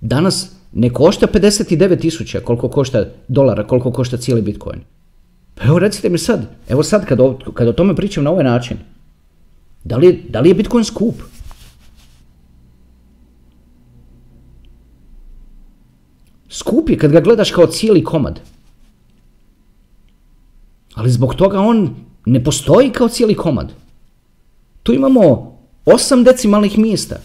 danas 0.00 0.50
ne 0.72 0.90
košta 0.90 1.26
59 1.26 2.00
tisuća 2.00 2.40
koliko 2.40 2.68
košta 2.68 3.04
dolara, 3.28 3.66
koliko 3.66 3.92
košta 3.92 4.16
cijeli 4.16 4.42
bitcoin. 4.42 4.80
Pa 5.54 5.64
evo 5.64 5.78
recite 5.78 6.08
mi 6.08 6.18
sad, 6.18 6.46
evo 6.68 6.82
sad 6.82 7.06
kad 7.06 7.20
o, 7.20 7.38
kad 7.54 7.68
o 7.68 7.72
tome 7.72 7.96
pričam 7.96 8.24
na 8.24 8.30
ovaj 8.30 8.44
način, 8.44 8.76
da 9.84 9.96
li, 9.96 10.24
da 10.28 10.40
li 10.40 10.48
je 10.48 10.54
bitcoin 10.54 10.84
skup? 10.84 11.14
Skup 16.48 16.90
je 16.90 16.98
kad 16.98 17.12
ga 17.12 17.20
gledaš 17.20 17.50
kao 17.50 17.66
cijeli 17.66 18.04
komad. 18.04 18.40
Ali 20.94 21.10
zbog 21.10 21.34
toga 21.34 21.60
on 21.60 21.94
ne 22.26 22.44
postoji 22.44 22.90
kao 22.90 23.08
cijeli 23.08 23.34
komad. 23.34 23.72
Tu 24.82 24.94
imamo 24.94 25.52
osam 25.84 26.24
decimalnih 26.24 26.78
mjesta. 26.78 27.16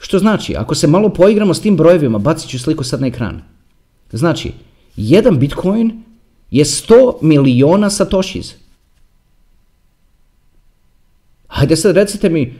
Što 0.00 0.18
znači, 0.18 0.56
ako 0.56 0.74
se 0.74 0.86
malo 0.86 1.08
poigramo 1.08 1.54
s 1.54 1.60
tim 1.60 1.76
brojevima, 1.76 2.18
bacit 2.18 2.50
ću 2.50 2.58
sliku 2.58 2.84
sad 2.84 3.00
na 3.00 3.06
ekran. 3.06 3.42
Znači, 4.12 4.52
jedan 4.96 5.38
bitcoin 5.38 6.02
je 6.50 6.64
100 6.64 7.22
miliona 7.22 7.90
satoshis. 7.90 8.54
Hajde 11.54 11.76
sad 11.76 11.96
recite 11.96 12.28
mi, 12.28 12.52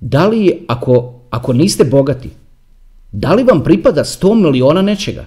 da 0.00 0.26
li 0.26 0.64
ako, 0.68 1.20
ako 1.30 1.52
niste 1.52 1.84
bogati, 1.84 2.30
da 3.12 3.34
li 3.34 3.44
vam 3.44 3.62
pripada 3.64 4.04
100 4.04 4.34
miliona 4.34 4.82
nečega? 4.82 5.24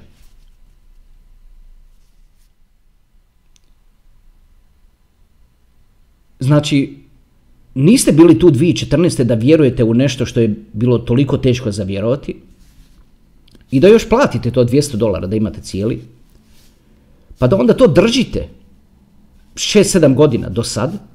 Znači, 6.40 6.98
niste 7.76 8.12
bili 8.12 8.40
tu 8.40 8.52
2014. 8.52 9.24
da 9.24 9.34
vjerujete 9.34 9.84
u 9.84 9.94
nešto 9.94 10.26
što 10.26 10.40
je 10.40 10.56
bilo 10.74 10.98
toliko 10.98 11.38
teško 11.38 11.72
za 11.72 11.84
vjerovati 11.84 12.36
i 13.72 13.80
da 13.80 13.88
još 13.88 14.10
platite 14.10 14.52
to 14.52 14.66
200 14.66 14.96
dolara 14.96 15.28
da 15.28 15.36
imate 15.36 15.62
cijeli, 15.62 16.02
pa 17.40 17.48
da 17.48 17.56
onda 17.56 17.74
to 17.74 17.88
držite 17.88 18.50
6-7 19.56 20.14
godina 20.14 20.50
do 20.50 20.64
sad, 20.64 21.15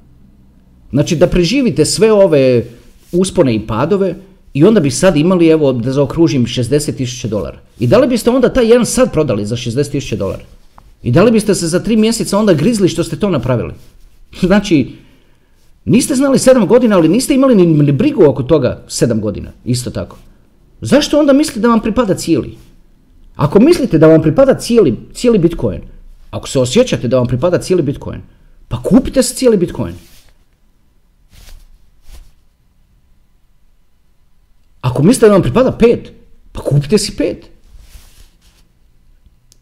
znači 0.91 1.15
da 1.15 1.27
preživite 1.27 1.85
sve 1.85 2.11
ove 2.11 2.63
uspone 3.11 3.55
i 3.55 3.67
padove 3.67 4.15
i 4.53 4.63
onda 4.63 4.79
bi 4.79 4.91
sad 4.91 5.17
imali, 5.17 5.47
evo 5.47 5.73
da 5.73 5.91
zaokružim, 5.91 6.45
60.000 6.45 7.27
dolara. 7.27 7.59
I 7.79 7.87
da 7.87 7.97
li 7.97 8.07
biste 8.07 8.29
onda 8.29 8.53
taj 8.53 8.67
jedan 8.67 8.85
sad 8.85 9.13
prodali 9.13 9.45
za 9.45 9.55
60.000 9.55 10.15
dolara? 10.15 10.43
I 11.03 11.11
da 11.11 11.23
li 11.23 11.31
biste 11.31 11.55
se 11.55 11.67
za 11.67 11.79
tri 11.79 11.95
mjeseca 11.95 12.37
onda 12.37 12.53
grizli 12.53 12.89
što 12.89 13.03
ste 13.03 13.15
to 13.15 13.29
napravili? 13.29 13.73
Znači, 14.47 14.87
Niste 15.85 16.15
znali 16.15 16.39
sedam 16.39 16.67
godina, 16.67 16.95
ali 16.95 17.07
niste 17.09 17.33
imali 17.33 17.55
ni, 17.55 17.91
brigu 17.91 18.23
oko 18.25 18.43
toga 18.43 18.83
sedam 18.87 19.21
godina, 19.21 19.51
isto 19.65 19.91
tako. 19.91 20.17
Zašto 20.81 21.19
onda 21.19 21.33
mislite 21.33 21.59
da 21.59 21.67
vam 21.67 21.79
pripada 21.79 22.13
cijeli? 22.13 22.57
Ako 23.35 23.59
mislite 23.59 23.97
da 23.97 24.07
vam 24.07 24.21
pripada 24.21 24.53
cijeli, 24.53 24.95
cijeli 25.13 25.39
Bitcoin, 25.39 25.81
ako 26.31 26.47
se 26.47 26.59
osjećate 26.59 27.07
da 27.07 27.17
vam 27.17 27.27
pripada 27.27 27.57
cijeli 27.57 27.83
Bitcoin, 27.83 28.21
pa 28.67 28.81
kupite 28.83 29.23
se 29.23 29.35
cijeli 29.35 29.57
Bitcoin. 29.57 29.93
Ako 35.01 35.07
mislite 35.07 35.25
da 35.25 35.33
vam 35.33 35.41
pripada 35.41 35.71
pet, 35.71 36.11
pa 36.51 36.61
kupite 36.61 36.97
si 36.97 37.15
pet. 37.17 37.45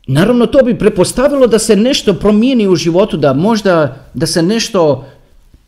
Naravno, 0.07 0.45
to 0.45 0.63
bi 0.65 0.77
prepostavilo 0.77 1.47
da 1.47 1.59
se 1.59 1.75
nešto 1.75 2.13
promijeni 2.13 2.67
u 2.67 2.75
životu, 2.75 3.17
da 3.17 3.33
možda, 3.33 4.05
da 4.13 4.27
se 4.27 4.41
nešto 4.41 5.05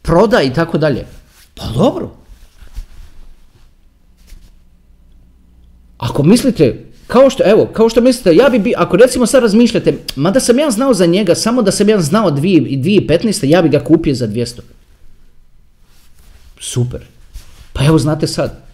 proda 0.02 0.42
i 0.42 0.54
tako 0.54 0.78
dalje. 0.78 1.06
Pa 1.56 1.68
dobro. 1.68 2.10
Ako 5.98 6.24
mislite, 6.24 6.86
kao 7.08 7.30
što, 7.30 7.44
evo, 7.46 7.70
kao 7.74 7.90
što 7.90 8.02
mislite, 8.02 8.36
ja 8.36 8.50
bi, 8.50 8.60
bi 8.60 8.74
ako 8.78 8.98
recimo 8.98 9.26
sad 9.26 9.44
razmišljate, 9.44 9.94
mada 10.16 10.40
sam 10.40 10.60
ja 10.60 10.72
znao 10.72 10.94
za 10.94 11.06
njega, 11.06 11.36
samo 11.36 11.62
da 11.62 11.72
sam 11.72 11.90
ja 11.90 12.02
znao 12.02 12.32
2015. 12.32 13.46
ja 13.46 13.62
bi 13.62 13.70
ga 13.70 13.80
kupio 13.80 14.16
za 14.16 14.28
200. 14.28 14.60
Super. 16.60 17.06
Pa 17.74 17.86
evo 17.86 17.98
znate 17.98 18.28
sad, 18.28 18.71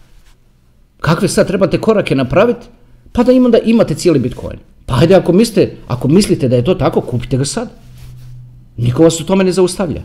kakve 1.00 1.28
sad 1.28 1.46
trebate 1.46 1.80
korake 1.80 2.14
napraviti, 2.14 2.66
pa 3.12 3.22
da 3.22 3.32
ima 3.32 3.48
da 3.48 3.58
imate 3.58 3.94
cijeli 3.94 4.18
Bitcoin. 4.18 4.58
Pa 4.86 4.98
ajde 4.98 5.14
ako 5.14 5.32
mislite, 5.32 5.76
ako 5.88 6.08
mislite 6.08 6.48
da 6.48 6.56
je 6.56 6.64
to 6.64 6.74
tako, 6.74 7.00
kupite 7.00 7.36
ga 7.36 7.44
sad. 7.44 7.68
Niko 8.76 9.02
vas 9.02 9.20
u 9.20 9.26
tome 9.26 9.44
ne 9.44 9.52
zaustavlja. 9.52 10.02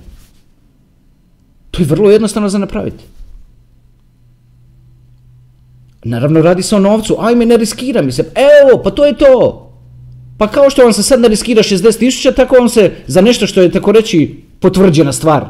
To 1.71 1.81
je 1.81 1.85
vrlo 1.85 2.11
jednostavno 2.11 2.49
za 2.49 2.57
napraviti. 2.57 3.03
Naravno 6.03 6.41
radi 6.41 6.63
se 6.63 6.75
o 6.75 6.79
novcu, 6.79 7.15
ajme 7.19 7.45
ne 7.45 7.57
riskira 7.57 8.01
mi 8.01 8.11
se, 8.11 8.31
evo 8.35 8.81
pa 8.83 8.91
to 8.91 9.05
je 9.05 9.17
to. 9.17 9.59
Pa 10.37 10.47
kao 10.47 10.69
što 10.69 10.83
vam 10.83 10.93
se 10.93 11.03
sad 11.03 11.19
ne 11.19 11.27
riskira 11.27 11.63
60 11.63 11.99
tisuća, 11.99 12.31
tako 12.31 12.55
vam 12.55 12.69
se 12.69 12.91
za 13.07 13.21
nešto 13.21 13.47
što 13.47 13.61
je 13.61 13.71
tako 13.71 13.91
reći 13.91 14.43
potvrđena 14.59 15.13
stvar. 15.13 15.45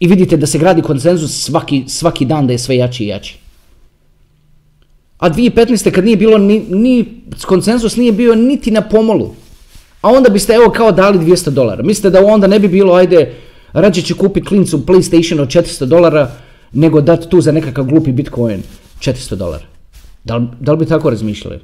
I 0.00 0.06
vidite 0.06 0.36
da 0.36 0.46
se 0.46 0.58
gradi 0.58 0.82
konsenzus 0.82 1.44
svaki, 1.44 1.84
svaki 1.88 2.24
dan 2.24 2.46
da 2.46 2.52
je 2.52 2.58
sve 2.58 2.76
jači 2.76 3.04
i 3.04 3.08
jači. 3.08 3.43
A 5.24 5.30
2015. 5.30 5.90
kad 5.90 6.04
nije 6.04 6.16
bilo 6.16 6.38
ni, 6.38 6.58
ni 6.68 7.22
konsenzus 7.46 7.96
nije 7.96 8.12
bio 8.12 8.34
niti 8.34 8.70
na 8.70 8.80
pomolu. 8.80 9.34
A 10.00 10.08
onda 10.08 10.28
biste 10.28 10.52
evo 10.52 10.70
kao 10.70 10.92
dali 10.92 11.18
200 11.18 11.50
dolara. 11.50 11.82
Mislite 11.82 12.10
da 12.10 12.26
onda 12.26 12.46
ne 12.46 12.58
bi 12.58 12.68
bilo 12.68 12.94
ajde 12.94 13.32
Rađe 13.72 14.02
će 14.02 14.14
kupiti 14.14 14.46
klincu 14.46 14.78
PlayStation 14.86 15.40
od 15.40 15.48
400 15.48 15.84
dolara 15.84 16.30
nego 16.72 17.00
dati 17.00 17.28
tu 17.28 17.40
za 17.40 17.52
nekakav 17.52 17.84
glupi 17.84 18.12
Bitcoin 18.12 18.62
400 19.00 19.34
dolara. 19.34 19.64
Da 20.24 20.36
li, 20.36 20.46
da 20.60 20.72
li 20.72 20.78
bi 20.78 20.86
tako 20.86 21.10
razmišljali? 21.10 21.58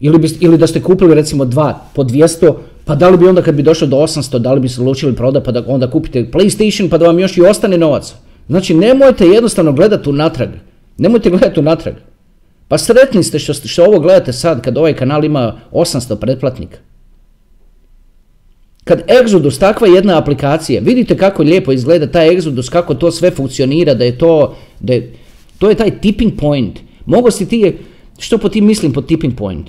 Ili, 0.00 0.18
bi, 0.18 0.28
ili 0.40 0.58
da 0.58 0.66
ste 0.66 0.82
kupili 0.82 1.14
recimo 1.14 1.44
dva 1.44 1.80
po 1.94 2.04
200, 2.04 2.54
pa 2.84 2.94
da 2.94 3.08
li 3.08 3.18
bi 3.18 3.28
onda 3.28 3.42
kad 3.42 3.54
bi 3.54 3.62
došlo 3.62 3.86
do 3.86 3.96
800, 3.96 4.38
da 4.38 4.52
li 4.52 4.60
bi 4.60 4.68
se 4.68 4.80
odlučili 4.80 5.16
proda 5.16 5.42
pa 5.42 5.52
da 5.52 5.64
onda 5.66 5.90
kupite 5.90 6.30
PlayStation 6.32 6.90
pa 6.90 6.98
da 6.98 7.06
vam 7.06 7.18
još 7.18 7.36
i 7.36 7.42
ostane 7.42 7.78
novac. 7.78 8.14
Znači 8.48 8.74
nemojte 8.74 9.26
jednostavno 9.26 9.72
gledati 9.72 10.08
unatrag. 10.10 10.48
Nemojte 10.98 11.30
gledati 11.30 11.60
unatrag. 11.60 11.94
Pa 12.68 12.78
sretni 12.78 13.22
ste 13.22 13.38
što, 13.38 13.52
što 13.54 13.84
ovo 13.84 14.00
gledate 14.00 14.32
sad 14.32 14.60
kad 14.60 14.78
ovaj 14.78 14.96
kanal 14.96 15.24
ima 15.24 15.60
800 15.72 16.16
pretplatnika. 16.16 16.78
Kad 18.84 19.02
Exodus, 19.06 19.58
takva 19.58 19.88
jedna 19.88 20.18
aplikacija, 20.18 20.80
vidite 20.80 21.16
kako 21.16 21.42
lijepo 21.42 21.72
izgleda 21.72 22.06
taj 22.06 22.28
Exodus, 22.36 22.70
kako 22.70 22.94
to 22.94 23.10
sve 23.10 23.30
funkcionira, 23.30 23.94
da 23.94 24.04
je 24.04 24.18
to, 24.18 24.56
da 24.80 24.92
je, 24.92 25.14
to 25.58 25.68
je 25.68 25.74
taj 25.74 26.00
tipping 26.00 26.32
point. 26.40 26.78
Mogu 27.06 27.30
si 27.30 27.48
ti, 27.48 27.76
što 28.18 28.38
po 28.38 28.48
ti 28.48 28.60
mislim 28.60 28.92
po 28.92 29.02
tipping 29.02 29.34
point? 29.36 29.66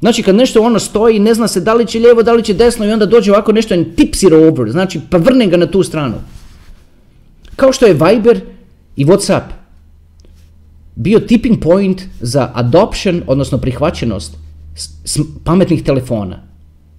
Znači 0.00 0.22
kad 0.22 0.34
nešto 0.34 0.62
ono 0.62 0.78
stoji, 0.78 1.18
ne 1.18 1.34
zna 1.34 1.48
se 1.48 1.60
da 1.60 1.74
li 1.74 1.86
će 1.86 1.98
lijevo, 1.98 2.22
da 2.22 2.32
li 2.32 2.42
će 2.42 2.54
desno 2.54 2.86
i 2.86 2.92
onda 2.92 3.06
dođe 3.06 3.32
ovako 3.32 3.52
nešto 3.52 3.74
and 3.74 3.86
tips 3.96 4.22
it 4.22 4.32
over, 4.32 4.70
znači 4.70 5.00
pa 5.10 5.16
vrne 5.16 5.46
ga 5.46 5.56
na 5.56 5.66
tu 5.66 5.82
stranu. 5.82 6.14
Kao 7.56 7.72
što 7.72 7.86
je 7.86 7.92
Viber 7.92 8.40
i 8.96 9.04
Whatsapp 9.04 9.59
bio 11.00 11.20
tipping 11.20 11.62
point 11.62 12.02
za 12.20 12.50
adoption, 12.54 13.22
odnosno 13.26 13.58
prihvaćenost 13.58 14.36
pametnih 15.44 15.82
telefona. 15.82 16.42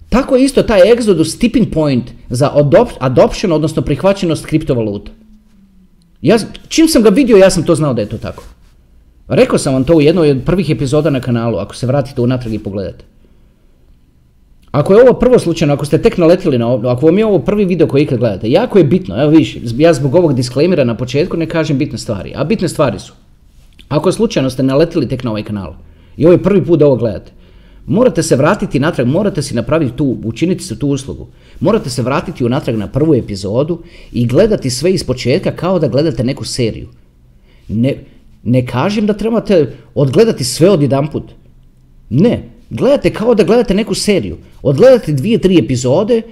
Tako 0.08 0.36
je 0.36 0.44
isto 0.44 0.62
taj 0.62 0.80
Exodus 0.80 1.38
tipping 1.38 1.70
point 1.72 2.10
za 2.30 2.50
adoption, 3.00 3.52
odnosno 3.52 3.82
prihvaćenost 3.82 4.46
kriptovaluta. 4.46 5.10
Ja, 6.22 6.38
čim 6.68 6.88
sam 6.88 7.02
ga 7.02 7.08
vidio, 7.08 7.36
ja 7.36 7.50
sam 7.50 7.62
to 7.62 7.74
znao 7.74 7.94
da 7.94 8.02
je 8.02 8.08
to 8.08 8.18
tako. 8.18 8.44
Rekao 9.28 9.58
sam 9.58 9.74
vam 9.74 9.84
to 9.84 9.94
u 9.94 10.00
jednoj 10.00 10.30
od 10.30 10.42
prvih 10.46 10.70
epizoda 10.70 11.10
na 11.10 11.20
kanalu, 11.20 11.58
ako 11.58 11.74
se 11.74 11.86
vratite 11.86 12.20
unatrag 12.20 12.54
i 12.54 12.58
pogledate. 12.58 13.04
Ako 14.70 14.94
je 14.94 15.02
ovo 15.02 15.12
prvo 15.12 15.38
slučajno, 15.38 15.74
ako 15.74 15.84
ste 15.86 16.02
tek 16.02 16.18
naletili 16.18 16.58
na 16.58 16.68
ovo, 16.68 16.88
ako 16.88 17.06
vam 17.06 17.18
je 17.18 17.26
ovo 17.26 17.38
prvi 17.38 17.64
video 17.64 17.86
koji 17.86 18.02
ikad 18.02 18.18
gledate, 18.18 18.50
jako 18.50 18.78
je 18.78 18.84
bitno, 18.84 19.22
evo 19.22 19.30
viš, 19.30 19.56
ja 19.76 19.92
zbog 19.94 20.14
ovog 20.14 20.34
disclaimera 20.34 20.84
na 20.84 20.96
početku 20.96 21.36
ne 21.36 21.46
kažem 21.46 21.78
bitne 21.78 21.98
stvari, 21.98 22.32
a 22.36 22.44
bitne 22.44 22.68
stvari 22.68 22.98
su, 22.98 23.12
ako 23.92 24.12
slučajno 24.12 24.50
ste 24.50 24.62
naletili 24.62 25.08
tek 25.08 25.24
na 25.24 25.30
ovaj 25.30 25.42
kanal 25.42 25.74
i 26.16 26.24
ovo 26.24 26.32
je 26.32 26.42
prvi 26.42 26.64
put 26.64 26.78
da 26.78 26.86
ovo 26.86 26.96
gledate, 26.96 27.32
morate 27.86 28.22
se 28.22 28.36
vratiti 28.36 28.80
natrag, 28.80 29.06
morate 29.06 29.42
si 29.42 29.54
napraviti 29.54 29.96
tu, 29.96 30.16
učiniti 30.24 30.64
se 30.64 30.78
tu 30.78 30.88
uslugu, 30.88 31.26
morate 31.60 31.90
se 31.90 32.02
vratiti 32.02 32.44
unatrag 32.44 32.76
na 32.76 32.86
prvu 32.86 33.14
epizodu 33.14 33.82
i 34.12 34.26
gledati 34.26 34.70
sve 34.70 34.92
iz 34.92 35.04
početka 35.04 35.52
kao 35.56 35.78
da 35.78 35.88
gledate 35.88 36.24
neku 36.24 36.44
seriju. 36.44 36.88
Ne, 37.68 37.94
ne 38.42 38.66
kažem 38.66 39.06
da 39.06 39.12
trebate 39.12 39.74
odgledati 39.94 40.44
sve 40.44 40.70
odjedanput. 40.70 41.32
Ne, 42.10 42.48
Gledate 42.72 43.10
kao 43.12 43.34
da 43.34 43.44
gledate 43.44 43.74
neku 43.74 43.94
seriju. 43.94 44.36
Odgledate 44.62 45.12
dvije, 45.12 45.38
tri 45.38 45.58
epizode 45.58 46.22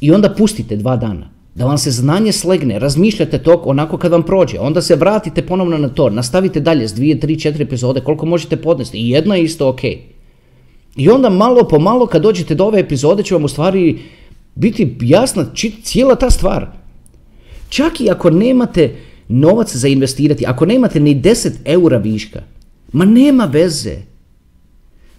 i 0.00 0.12
onda 0.12 0.34
pustite 0.34 0.76
dva 0.76 0.96
dana. 0.96 1.30
Da 1.54 1.64
vam 1.64 1.78
se 1.78 1.90
znanje 1.90 2.32
slegne, 2.32 2.78
razmišljate 2.78 3.38
to 3.38 3.62
onako 3.64 3.98
kad 3.98 4.12
vam 4.12 4.22
prođe. 4.22 4.58
Onda 4.58 4.82
se 4.82 4.96
vratite 4.96 5.42
ponovno 5.46 5.78
na 5.78 5.88
to, 5.88 6.10
nastavite 6.10 6.60
dalje 6.60 6.88
s 6.88 6.94
dvije, 6.94 7.20
tri, 7.20 7.40
četiri 7.40 7.64
epizode, 7.64 8.00
koliko 8.00 8.26
možete 8.26 8.56
podnesti. 8.56 8.98
I 8.98 9.10
jedna 9.10 9.34
je 9.34 9.44
isto 9.44 9.68
ok. 9.68 9.80
I 10.96 11.08
onda 11.08 11.30
malo 11.30 11.68
po 11.68 11.78
malo 11.78 12.06
kad 12.06 12.22
dođete 12.22 12.54
do 12.54 12.64
ove 12.64 12.80
epizode 12.80 13.22
će 13.22 13.34
vam 13.34 13.44
u 13.44 13.48
stvari 13.48 13.98
biti 14.54 14.96
jasna 15.00 15.46
cijela 15.82 16.14
ta 16.14 16.30
stvar. 16.30 16.66
Čak 17.68 18.00
i 18.00 18.10
ako 18.10 18.30
nemate 18.30 18.96
novac 19.28 19.76
za 19.76 19.88
investirati, 19.88 20.46
ako 20.46 20.66
nemate 20.66 21.00
ni 21.00 21.20
10 21.20 21.50
eura 21.64 21.96
viška, 21.96 22.42
ma 22.92 23.04
nema 23.04 23.44
veze. 23.44 23.96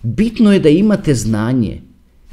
Bitno 0.03 0.53
je 0.53 0.59
da 0.59 0.69
imate 0.69 1.15
znanje. 1.15 1.81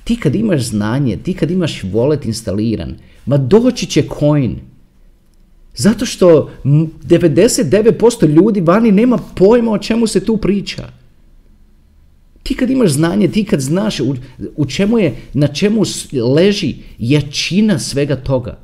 Ti 0.08 0.16
kad 0.16 0.34
imaš 0.34 0.62
znanje, 0.62 1.16
ti 1.16 1.34
kad 1.34 1.50
imaš 1.50 1.82
wallet 1.82 2.26
instaliran, 2.26 2.94
ma 3.26 3.36
doći 3.36 3.86
će 3.86 4.02
coin. 4.18 4.56
Zato 5.76 6.06
što 6.06 6.50
99% 6.64 8.26
ljudi 8.26 8.60
vani 8.60 8.92
nema 8.92 9.18
pojma 9.34 9.72
o 9.72 9.78
čemu 9.78 10.06
se 10.06 10.24
tu 10.24 10.36
priča. 10.36 10.88
Ti 12.42 12.54
kad 12.54 12.70
imaš 12.70 12.90
znanje, 12.90 13.28
ti 13.28 13.44
kad 13.44 13.60
znaš 13.60 14.00
u, 14.00 14.14
u 14.56 14.66
čemu 14.66 14.98
je, 14.98 15.14
na 15.34 15.46
čemu 15.46 15.82
leži 16.36 16.74
jačina 16.98 17.78
svega 17.78 18.16
toga, 18.16 18.58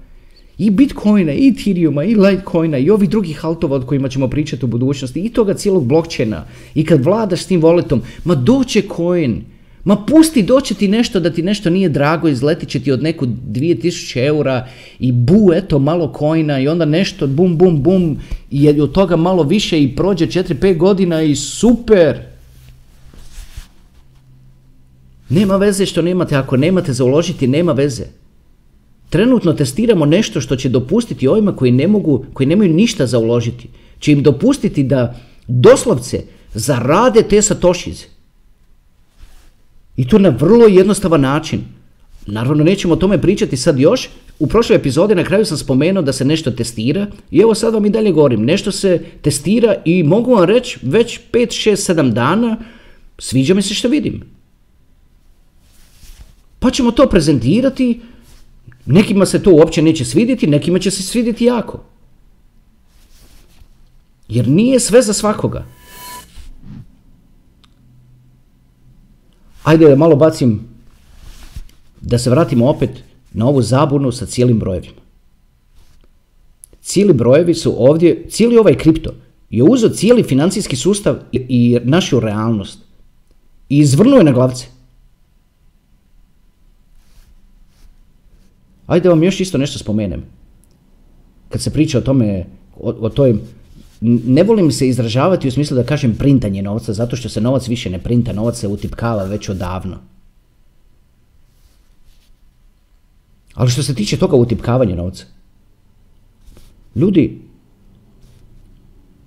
i 0.58 0.70
Bitcoina, 0.70 1.32
i 1.32 1.48
Ethereuma, 1.48 2.04
i 2.04 2.14
Litecoina, 2.14 2.78
i 2.78 2.90
ovih 2.90 3.10
drugih 3.10 3.44
altova 3.44 3.76
od 3.76 3.86
kojima 3.86 4.08
ćemo 4.08 4.28
pričati 4.28 4.64
u 4.64 4.68
budućnosti, 4.68 5.20
i 5.20 5.28
toga 5.28 5.54
cijelog 5.54 5.86
blockchaina, 5.86 6.44
i 6.74 6.84
kad 6.84 7.04
vladaš 7.04 7.42
s 7.42 7.46
tim 7.46 7.60
voletom, 7.60 8.02
ma 8.24 8.34
doće 8.34 8.82
coin, 8.96 9.42
ma 9.84 9.96
pusti 9.96 10.42
doće 10.42 10.74
ti 10.74 10.88
nešto 10.88 11.20
da 11.20 11.30
ti 11.30 11.42
nešto 11.42 11.70
nije 11.70 11.88
drago, 11.88 12.28
izletit 12.28 12.68
će 12.68 12.80
ti 12.80 12.92
od 12.92 13.02
neku 13.02 13.26
2000 13.26 14.26
eura 14.26 14.68
i 14.98 15.12
bu, 15.12 15.52
eto, 15.54 15.78
malo 15.78 16.12
coina 16.18 16.60
i 16.60 16.68
onda 16.68 16.84
nešto, 16.84 17.26
bum, 17.26 17.56
bum, 17.58 17.82
bum, 17.82 18.18
i 18.50 18.80
od 18.80 18.92
toga 18.92 19.16
malo 19.16 19.42
više 19.42 19.82
i 19.82 19.96
prođe 19.96 20.26
4-5 20.26 20.76
godina 20.76 21.22
i 21.22 21.36
super. 21.36 22.20
Nema 25.28 25.56
veze 25.56 25.86
što 25.86 26.02
nemate, 26.02 26.36
ako 26.36 26.56
nemate 26.56 26.92
za 26.92 27.04
uložiti, 27.04 27.46
nema 27.46 27.72
veze. 27.72 28.04
Trenutno 29.10 29.52
testiramo 29.52 30.06
nešto 30.06 30.40
što 30.40 30.56
će 30.56 30.68
dopustiti 30.68 31.28
ovima 31.28 31.56
koji 31.56 31.72
ne 31.72 31.86
mogu, 31.86 32.24
koji 32.32 32.46
nemaju 32.46 32.74
ništa 32.74 33.06
za 33.06 33.18
uložiti, 33.18 33.68
će 33.98 34.12
im 34.12 34.22
dopustiti 34.22 34.82
da 34.82 35.20
doslovce 35.46 36.22
zarade 36.54 37.22
te 37.22 37.42
satošize. 37.42 38.13
I 39.96 40.08
to 40.08 40.18
na 40.18 40.28
vrlo 40.28 40.66
jednostavan 40.66 41.20
način. 41.20 41.60
Naravno, 42.26 42.64
nećemo 42.64 42.94
o 42.94 42.96
tome 42.96 43.20
pričati 43.20 43.56
sad 43.56 43.78
još. 43.78 44.08
U 44.38 44.46
prošloj 44.46 44.76
epizodi 44.76 45.14
na 45.14 45.24
kraju 45.24 45.44
sam 45.44 45.58
spomenuo 45.58 46.02
da 46.02 46.12
se 46.12 46.24
nešto 46.24 46.50
testira 46.50 47.06
i 47.30 47.38
evo 47.38 47.54
sad 47.54 47.74
vam 47.74 47.86
i 47.86 47.90
dalje 47.90 48.12
govorim. 48.12 48.44
Nešto 48.44 48.72
se 48.72 49.04
testira 49.22 49.74
i 49.84 50.02
mogu 50.02 50.34
vam 50.34 50.44
reći 50.44 50.78
već 50.82 51.20
5, 51.32 51.70
6, 51.70 51.94
7 51.94 52.12
dana 52.12 52.56
sviđa 53.18 53.54
mi 53.54 53.62
se 53.62 53.74
što 53.74 53.88
vidim. 53.88 54.22
Pa 56.58 56.70
ćemo 56.70 56.90
to 56.90 57.06
prezentirati 57.08 58.00
Nekima 58.86 59.26
se 59.26 59.42
to 59.42 59.50
uopće 59.50 59.82
neće 59.82 60.04
svidjeti, 60.04 60.46
nekima 60.46 60.78
će 60.78 60.90
se 60.90 61.02
svidjeti 61.02 61.44
jako. 61.44 61.84
Jer 64.28 64.48
nije 64.48 64.80
sve 64.80 65.02
za 65.02 65.12
svakoga. 65.12 65.66
Ajde 69.64 69.88
da 69.88 69.96
malo 69.96 70.16
bacim, 70.16 70.60
da 72.00 72.18
se 72.18 72.30
vratimo 72.30 72.68
opet 72.68 72.90
na 73.32 73.46
ovu 73.48 73.62
zabunu 73.62 74.12
sa 74.12 74.26
cijelim 74.26 74.58
brojevima. 74.58 75.00
Cijeli 76.80 77.12
brojevi 77.12 77.54
su 77.54 77.74
ovdje, 77.78 78.26
cijeli 78.28 78.58
ovaj 78.58 78.74
kripto 78.74 79.14
je 79.50 79.62
uzeo 79.62 79.88
cijeli 79.88 80.22
financijski 80.22 80.76
sustav 80.76 81.16
i 81.32 81.78
našu 81.82 82.20
realnost 82.20 82.78
i 83.68 83.78
izvrnuo 83.78 84.18
je 84.18 84.24
na 84.24 84.32
glavce. 84.32 84.66
Ajde 88.86 89.08
vam 89.08 89.22
još 89.22 89.40
isto 89.40 89.58
nešto 89.58 89.78
spomenem. 89.78 90.22
Kad 91.48 91.62
se 91.62 91.72
priča 91.72 91.98
o 91.98 92.00
tome, 92.00 92.46
o, 92.76 92.90
o 93.00 93.08
toj, 93.08 93.38
ne 94.06 94.42
volim 94.42 94.70
se 94.72 94.88
izražavati 94.88 95.48
u 95.48 95.50
smislu 95.50 95.76
da 95.76 95.84
kažem 95.84 96.14
printanje 96.18 96.62
novca, 96.62 96.92
zato 96.92 97.16
što 97.16 97.28
se 97.28 97.40
novac 97.40 97.68
više 97.68 97.90
ne 97.90 97.98
printa, 97.98 98.32
novac 98.32 98.58
se 98.58 98.68
utipkava 98.68 99.24
već 99.24 99.48
odavno. 99.48 99.96
Ali 103.54 103.70
što 103.70 103.82
se 103.82 103.94
tiče 103.94 104.16
toga 104.16 104.36
utipkavanja 104.36 104.96
novca, 104.96 105.24
ljudi, 106.94 107.40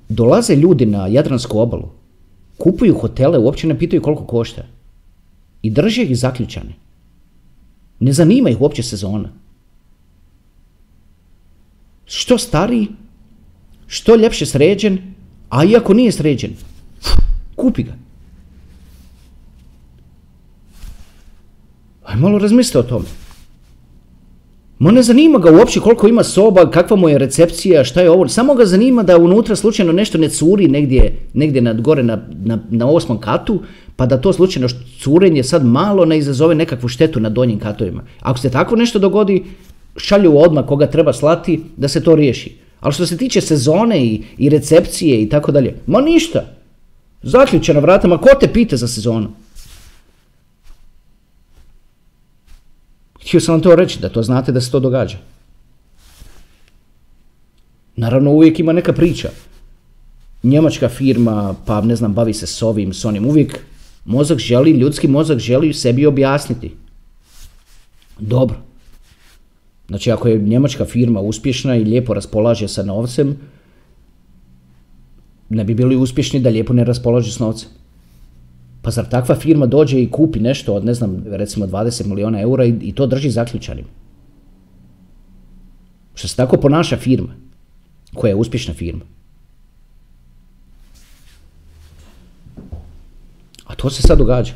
dolaze 0.10 0.56
ljudi 0.56 0.86
na 0.86 1.08
Jadransku 1.08 1.60
obalu, 1.60 1.90
kupuju 2.58 3.00
hotele, 3.00 3.38
uopće 3.38 3.68
ne 3.68 3.80
pitaju 3.80 4.02
koliko 4.02 4.26
košta 4.26 4.66
i 5.62 5.70
drže 5.70 6.04
ih 6.04 6.18
zaključane. 6.18 6.76
Ne 8.00 8.13
zanima 8.13 8.50
ih 8.50 8.62
uopće 8.62 8.84
sezona. 8.84 9.30
Što 12.06 12.38
stariji, 12.38 12.88
što 13.88 14.15
ljepše 14.15 14.45
sređen, 14.45 14.97
a 15.50 15.63
iako 15.63 15.93
nije 15.93 16.12
sređen, 16.12 16.52
kupi 17.56 17.84
ga. 17.84 17.93
Aj 22.06 22.15
malo 22.15 22.39
razmislite 22.39 22.80
o 22.80 22.84
tome. 22.84 23.06
Ma 24.80 24.91
ne 24.91 25.02
zanima 25.04 25.39
ga 25.39 25.52
uopće 25.52 25.80
koliko 25.80 26.08
ima 26.08 26.23
soba, 26.23 26.71
kakva 26.71 26.97
mu 26.97 27.10
je 27.10 27.17
recepcija, 27.17 27.84
šta 27.84 28.02
je 28.02 28.10
ovo. 28.10 28.28
Samo 28.28 28.56
ga 28.56 28.65
zanima 28.65 29.04
da 29.04 29.17
unutra 29.17 29.56
slučajno 29.56 29.91
nešto 29.91 30.17
ne 30.17 30.30
curi 30.30 30.67
negdje, 30.67 31.17
negdje 31.34 31.62
nad 31.62 31.82
gore 31.82 32.04
na, 32.04 32.19
na, 32.43 32.60
na 32.69 32.88
osmom 32.88 33.19
katu, 33.19 33.62
pa 33.95 34.06
da 34.06 34.21
to 34.21 34.34
slučajno 34.34 34.67
curenje 35.00 35.43
sad 35.43 35.65
malo 35.65 36.06
ne 36.06 36.17
izazove 36.17 36.56
nekakvu 36.56 36.89
štetu 36.89 37.19
na 37.19 37.30
donjim 37.30 37.60
katovima. 37.60 38.04
Ako 38.19 38.39
se 38.39 38.52
tako 38.52 38.76
nešto 38.76 39.00
dogodi, 39.00 39.43
šalju 39.97 40.38
odmah 40.38 40.65
koga 40.65 40.88
treba 40.88 41.13
slati 41.13 41.62
da 41.78 41.88
se 41.88 42.04
to 42.04 42.15
riješi. 42.15 42.67
Ali 42.80 42.94
što 42.94 43.06
se 43.06 43.18
tiče 43.18 43.42
sezone 43.42 44.06
i, 44.06 44.24
i 44.38 44.50
recepcije 44.50 45.22
i 45.22 45.30
tako 45.30 45.52
dalje, 45.52 45.76
ma 45.88 46.02
ništa. 46.02 46.46
Zaključena 47.24 47.80
vrata, 47.80 48.08
ma 48.08 48.18
ko 48.18 48.30
te 48.40 48.54
pita 48.54 48.78
za 48.78 48.88
sezonu? 48.88 49.30
Htio 53.22 53.40
sam 53.40 53.54
vam 53.54 53.62
to 53.62 53.76
reći, 53.76 54.00
da 54.00 54.10
to 54.10 54.24
znate 54.24 54.52
da 54.52 54.62
se 54.62 54.72
to 54.72 54.80
događa. 54.80 55.18
Naravno, 57.96 58.32
uvijek 58.32 58.60
ima 58.60 58.74
neka 58.74 58.94
priča. 58.94 59.30
Njemačka 60.44 60.90
firma, 60.90 61.56
pa 61.66 61.82
ne 61.82 61.96
znam, 61.96 62.13
bavi 62.13 62.34
se 62.34 62.48
s 62.48 62.62
ovim, 62.62 62.94
s 62.94 63.06
onim. 63.06 63.26
Uvijek 63.26 63.60
mozak 64.06 64.38
želi, 64.38 64.72
ljudski 64.72 65.08
mozak 65.08 65.40
želi 65.40 65.74
sebi 65.74 66.06
objasniti. 66.06 66.72
Dobro. 68.20 68.67
Znači 69.88 70.12
ako 70.12 70.28
je 70.28 70.39
njemačka 70.39 70.86
firma 70.86 71.19
uspješna 71.19 71.76
i 71.76 71.84
lijepo 71.84 72.13
raspolaže 72.13 72.67
sa 72.67 72.84
novcem, 72.84 73.38
ne 75.50 75.63
bi 75.63 75.73
bili 75.73 75.95
uspješni 75.95 76.39
da 76.39 76.50
lijepo 76.50 76.73
ne 76.73 76.84
raspolaže 76.84 77.32
s 77.32 77.39
novcem. 77.39 77.69
Pa 78.82 78.91
zar 78.91 79.10
takva 79.10 79.36
firma 79.36 79.65
dođe 79.65 80.02
i 80.02 80.12
kupi 80.12 80.39
nešto 80.39 80.73
od, 80.73 80.86
ne 80.86 80.93
znam, 80.93 81.23
recimo 81.26 81.65
20 81.67 82.06
milijuna 82.06 82.41
eura 82.41 82.65
i, 82.65 82.76
i 82.82 82.91
to 82.91 83.08
drži 83.08 83.30
zaključanim? 83.30 83.86
Što 86.15 86.28
se 86.28 86.36
tako 86.36 86.58
ponaša 86.58 86.97
firma, 86.97 87.36
koja 88.13 88.30
je 88.30 88.36
uspješna 88.36 88.73
firma. 88.73 89.02
A 93.65 93.76
to 93.76 93.89
se 93.89 94.02
sad 94.02 94.17
događa. 94.17 94.54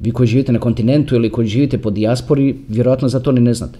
Vi 0.00 0.10
koji 0.10 0.26
živite 0.26 0.52
na 0.52 0.58
kontinentu 0.58 1.14
ili 1.14 1.30
koji 1.30 1.48
živite 1.48 1.78
po 1.78 1.90
dijaspori, 1.90 2.56
vjerojatno 2.68 3.08
za 3.08 3.20
to 3.20 3.32
ni 3.32 3.40
ne 3.40 3.54
znate. 3.54 3.78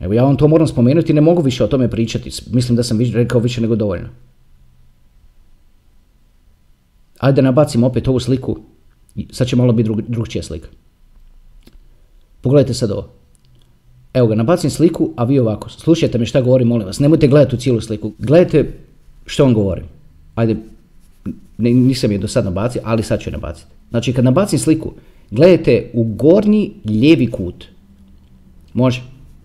Evo 0.00 0.12
ja 0.12 0.24
vam 0.24 0.36
to 0.36 0.48
moram 0.48 0.66
spomenuti, 0.66 1.12
ne 1.12 1.20
mogu 1.20 1.42
više 1.42 1.64
o 1.64 1.66
tome 1.66 1.90
pričati. 1.90 2.30
Mislim 2.52 2.76
da 2.76 2.82
sam 2.82 2.98
rekao 3.00 3.40
više 3.40 3.60
nego 3.60 3.76
dovoljno. 3.76 4.08
Ajde 7.18 7.42
nabacim 7.42 7.84
opet 7.84 8.08
ovu 8.08 8.20
sliku. 8.20 8.56
Sad 9.30 9.46
će 9.46 9.56
malo 9.56 9.72
biti 9.72 9.84
drug, 9.84 10.02
drugčija 10.08 10.42
slika. 10.42 10.68
Pogledajte 12.40 12.74
sad 12.74 12.90
ovo. 12.90 13.08
Evo 14.14 14.26
ga, 14.26 14.34
nabacim 14.34 14.70
sliku, 14.70 15.10
a 15.16 15.24
vi 15.24 15.38
ovako. 15.38 15.68
Slušajte 15.68 16.18
me 16.18 16.26
šta 16.26 16.40
govori, 16.40 16.64
molim 16.64 16.86
vas. 16.86 16.98
Nemojte 16.98 17.28
gledati 17.28 17.56
u 17.56 17.58
cijelu 17.58 17.80
sliku. 17.80 18.12
Gledajte 18.18 18.72
što 19.26 19.44
on 19.44 19.54
govori. 19.54 19.82
Ajde, 20.34 20.56
nisam 21.58 22.12
je 22.12 22.18
do 22.18 22.28
sad 22.28 22.44
nabacio, 22.44 22.82
ali 22.84 23.02
sad 23.02 23.20
ću 23.20 23.30
je 23.30 23.32
nabaciti. 23.32 23.66
Znači, 23.90 24.12
kad 24.12 24.24
nabacim 24.24 24.58
sliku, 24.58 24.92
gledajte 25.30 25.90
u 25.94 26.04
gornji 26.04 26.72
lijevi 26.84 27.30
kut. 27.30 27.64
Može, 28.74 29.02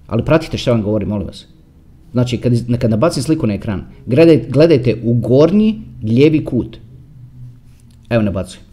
ali 0.08 0.26
pratite 0.26 0.58
što 0.58 0.72
vam 0.72 0.82
govori, 0.82 1.06
molim 1.06 1.28
vas. 1.28 1.46
Znači, 2.12 2.38
kad, 2.38 2.54
kad 2.80 2.90
nabacim 2.90 3.24
sliku 3.24 3.48
na 3.48 3.54
ekran, 3.54 3.86
gledajte, 4.06 4.50
gledajte 4.50 5.02
u 5.04 5.14
gornji 5.14 5.82
lijevi 6.04 6.46
kut. 6.46 6.78
Evo 8.10 8.24
nabacujem. 8.24 8.66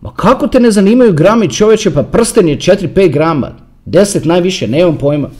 Ma 0.00 0.14
kako 0.14 0.46
te 0.46 0.60
ne 0.60 0.70
zanimaju 0.70 1.12
grami 1.12 1.50
čovječe, 1.50 1.94
pa 1.94 2.02
prsten 2.02 2.48
je 2.48 2.56
4-5 2.56 3.12
grama, 3.12 3.52
10 3.86 4.26
najviše, 4.26 4.68
nemam 4.68 4.96
pojma. 4.98 5.30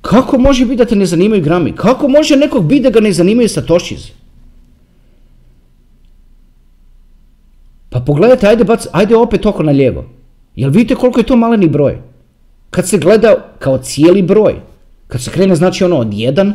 Kako 0.00 0.38
može 0.38 0.64
biti 0.64 0.76
da 0.76 0.84
te 0.84 0.96
ne 0.96 1.06
zanimaju 1.06 1.42
grami? 1.42 1.72
Kako 1.72 2.08
može 2.08 2.36
nekog 2.36 2.66
biti 2.66 2.82
da 2.82 2.90
ga 2.90 3.00
ne 3.00 3.12
zanimaju 3.12 3.48
satošizi? 3.48 4.12
Pa 7.90 8.00
pogledajte, 8.00 8.46
ajde, 8.46 8.64
bac, 8.64 8.86
ajde 8.92 9.16
opet 9.16 9.46
oko 9.46 9.62
na 9.62 9.72
lijevo. 9.72 10.04
Jel 10.56 10.70
vidite 10.70 10.94
koliko 10.94 11.20
je 11.20 11.26
to 11.26 11.36
maleni 11.36 11.68
broj? 11.68 11.98
Kad 12.70 12.88
se 12.88 12.98
gleda 12.98 13.54
kao 13.58 13.78
cijeli 13.78 14.22
broj, 14.22 14.54
kad 15.06 15.22
se 15.22 15.30
krene 15.30 15.56
znači 15.56 15.84
ono 15.84 15.96
od 15.96 16.08
1 16.08 16.52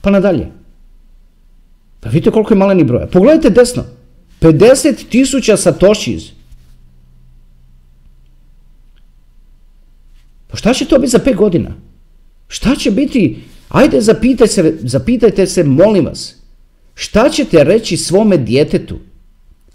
pa 0.00 0.10
nadalje. 0.10 0.46
Pa 2.00 2.08
vidite 2.08 2.30
koliko 2.30 2.54
je 2.54 2.58
maleni 2.58 2.84
broj. 2.84 3.06
Pogledajte 3.06 3.50
desno. 3.50 3.84
50 4.40 5.08
tisuća 5.08 5.56
satoshis. 5.56 6.22
Pa 10.48 10.56
šta 10.56 10.74
će 10.74 10.84
to 10.84 10.98
biti 10.98 11.10
za 11.10 11.18
5 11.18 11.36
godina? 11.36 11.70
Šta 12.48 12.76
će 12.76 12.90
biti? 12.90 13.42
Ajde 13.68 14.00
zapitajte 14.00 14.46
se, 14.46 14.78
zapitajte 14.80 15.46
se, 15.46 15.64
molim 15.64 16.04
vas. 16.04 16.34
Šta 16.94 17.28
ćete 17.28 17.64
reći 17.64 17.96
svome 17.96 18.36
djetetu 18.36 18.98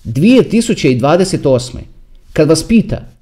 2028. 0.06 1.78
kad 2.34 2.50
vas 2.50 2.64
pita 2.64 3.16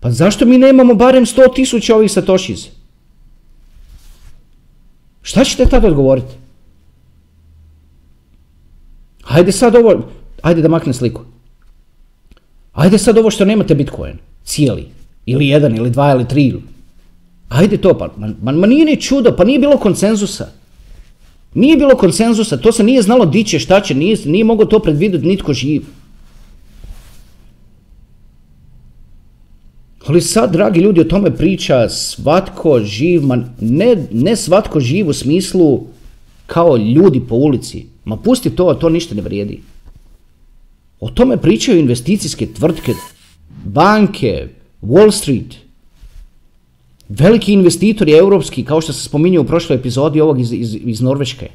pa 0.00 0.10
zašto 0.10 0.46
mi 0.46 0.58
nemamo 0.58 0.94
barem 0.94 1.26
100 1.26 1.54
tisuća 1.54 1.96
ovih 1.96 2.12
satoshis? 2.12 2.66
Šta 5.22 5.44
ćete 5.44 5.66
tada 5.66 5.88
odgovoriti? 5.88 6.34
Hajde 9.22 9.52
sad 9.52 9.74
ovo, 9.74 10.10
ajde 10.42 10.62
da 10.62 10.68
makne 10.68 10.92
sliku. 10.92 11.22
Ajde 12.72 12.98
sad 12.98 13.18
ovo 13.18 13.30
što 13.30 13.44
nemate 13.44 13.74
Bitcoin, 13.74 14.18
cijeli, 14.44 14.88
ili 15.26 15.48
jedan, 15.48 15.76
ili 15.76 15.90
dva, 15.90 16.12
ili 16.12 16.28
tri. 16.28 16.54
Ajde 17.48 17.76
to, 17.76 17.98
pa 17.98 18.08
ma, 18.42 18.52
ma 18.52 18.66
nije 18.66 18.84
ni 18.84 19.00
čudo, 19.00 19.36
pa 19.36 19.44
nije 19.44 19.58
bilo 19.58 19.76
konsenzusa. 19.78 20.48
Nije 21.54 21.76
bilo 21.76 21.96
konsenzusa, 21.96 22.56
to 22.56 22.72
se 22.72 22.84
nije 22.84 23.02
znalo 23.02 23.26
di 23.26 23.44
će, 23.44 23.58
šta 23.58 23.80
će, 23.80 23.94
nije, 23.94 24.16
nije 24.24 24.44
mogao 24.44 24.66
to 24.66 24.78
predvidjeti 24.78 25.26
nitko 25.26 25.52
živ. 25.52 25.82
Ali 30.06 30.20
sad, 30.20 30.52
dragi 30.52 30.80
ljudi, 30.80 31.00
o 31.00 31.04
tome 31.04 31.36
priča 31.36 31.88
svatko 31.88 32.80
živ, 32.84 33.22
ma 33.22 33.38
ne, 33.60 34.06
ne 34.12 34.36
svatko 34.36 34.80
živ 34.80 35.08
u 35.08 35.12
smislu 35.12 35.86
kao 36.46 36.76
ljudi 36.76 37.20
po 37.28 37.34
ulici. 37.34 37.86
Ma 38.04 38.16
pusti 38.16 38.50
to, 38.50 38.74
to 38.74 38.88
ništa 38.88 39.14
ne 39.14 39.22
vrijedi. 39.22 39.60
O 41.00 41.10
tome 41.10 41.36
pričaju 41.36 41.78
investicijske 41.78 42.46
tvrtke, 42.54 42.92
banke, 43.64 44.48
Wall 44.82 45.10
Street, 45.10 45.56
veliki 47.08 47.52
investitori 47.52 48.12
europski, 48.12 48.64
kao 48.64 48.80
što 48.80 48.92
se 48.92 49.04
spominje 49.04 49.38
u 49.38 49.44
prošloj 49.44 49.78
epizodi 49.78 50.20
ovog 50.20 50.40
iz, 50.40 50.52
iz, 50.52 50.76
iz 50.84 51.00
Norveške. 51.00 51.50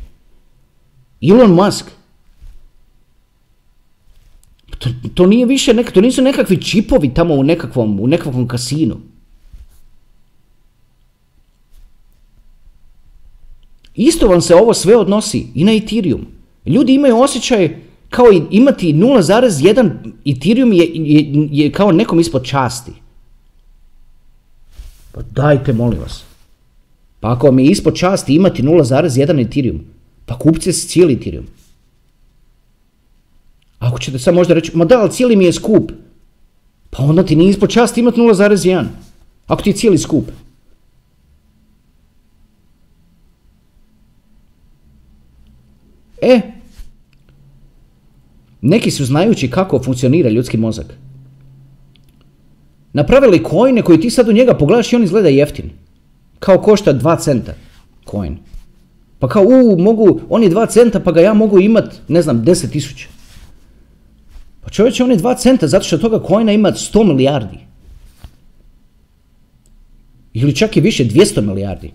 Elon 1.21 1.51
Musk. 1.51 1.86
To, 4.80 4.89
to 5.13 5.25
nije 5.25 5.45
više, 5.45 5.73
nek, 5.73 5.91
to 5.91 6.01
nisu 6.01 6.21
nekakvi 6.21 6.62
čipovi 6.62 7.13
tamo 7.13 7.34
u 7.34 7.43
nekakvom, 7.43 7.99
u 7.99 8.08
nekakvom 8.08 8.47
kasinu. 8.47 8.97
Isto 13.95 14.27
vam 14.27 14.41
se 14.41 14.56
ovo 14.56 14.73
sve 14.73 14.97
odnosi 14.97 15.47
i 15.56 15.63
na 15.63 15.73
Ethereum. 15.73 16.25
Ljudi 16.65 16.93
imaju 16.93 17.17
osjećaj 17.17 17.90
kao 18.12 18.26
imati 18.52 18.93
0,1 18.93 19.91
Ethereum 20.26 20.74
je, 20.74 20.86
je, 20.93 21.47
je 21.52 21.71
kao 21.71 21.91
nekom 21.91 22.19
ispod 22.19 22.43
časti. 22.43 22.91
Pa 25.12 25.21
dajte, 25.21 25.74
molim 25.74 26.00
vas. 26.00 26.24
Pa 27.19 27.32
ako 27.32 27.47
vam 27.47 27.60
je 27.60 27.65
ispod 27.65 27.95
časti 27.95 28.36
imati 28.36 28.63
0,1 28.63 29.45
Ethereum, 29.45 29.80
pa 30.26 30.39
kupite 30.39 30.74
se 30.74 30.88
cijeli 30.88 31.13
Ethereum. 31.13 31.45
Ako 33.80 34.00
ćete 34.00 34.19
sad 34.19 34.34
možda 34.34 34.54
reći, 34.54 34.71
ma 34.78 34.86
da, 34.86 35.00
ali 35.00 35.12
cijeli 35.12 35.36
mi 35.36 35.45
je 35.45 35.54
skup. 35.54 35.91
Pa 36.89 37.04
onda 37.04 37.26
ti 37.26 37.36
nije 37.36 37.50
ispod 37.50 37.69
časti 37.69 38.00
imati 38.00 38.21
0,1. 38.21 38.86
Ako 39.47 39.63
ti 39.63 39.69
je 39.69 39.76
cijeli 39.76 39.97
skup. 39.97 40.26
E, 46.21 46.61
neki 48.62 48.91
su 48.91 49.06
znajući 49.06 49.50
kako 49.50 49.84
funkcionira 49.84 50.30
ljudski 50.30 50.58
mozak. 50.58 50.97
Napravili 52.93 53.43
kojne 53.43 53.82
koji 53.82 54.00
ti 54.00 54.10
sad 54.10 54.28
u 54.28 54.32
njega 54.32 54.54
pogledaš 54.54 54.93
i 54.93 54.95
on 54.95 55.04
izgleda 55.04 55.30
jeftin. 55.30 55.69
Kao 56.39 56.62
košta 56.62 56.93
2 56.93 57.24
centa 57.24 57.54
coin. 58.12 58.38
Pa 59.19 59.28
kao, 59.28 59.43
u, 59.43 59.80
mogu, 59.80 60.21
on 60.30 60.43
je 60.43 60.50
2 60.50 60.69
centa 60.69 61.00
pa 61.00 61.12
ga 61.12 61.21
ja 61.21 61.34
mogu 61.34 61.60
imat, 61.60 61.95
ne 62.08 62.21
znam, 62.21 62.45
10 62.45 62.71
tisuća. 62.71 63.08
Pa 64.62 64.69
čovječe, 64.69 65.04
on 65.04 65.12
je 65.12 65.17
2 65.17 65.38
centa 65.38 65.67
zato 65.67 65.86
što 65.86 65.97
toga 65.97 66.19
coina 66.28 66.52
ima 66.52 66.71
100 66.71 67.08
milijardi. 67.08 67.58
Ili 70.34 70.56
čak 70.56 70.78
i 70.78 70.82
više, 70.82 71.06
200 71.06 71.41
milijardi. 71.41 71.91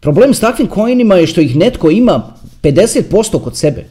Problem 0.00 0.34
s 0.34 0.40
takvim 0.40 0.68
coinima 0.74 1.14
je 1.14 1.26
što 1.26 1.40
ih 1.40 1.56
netko 1.56 1.90
ima 1.90 2.34
50% 2.62 3.42
kod 3.42 3.56
sebe. 3.56 3.84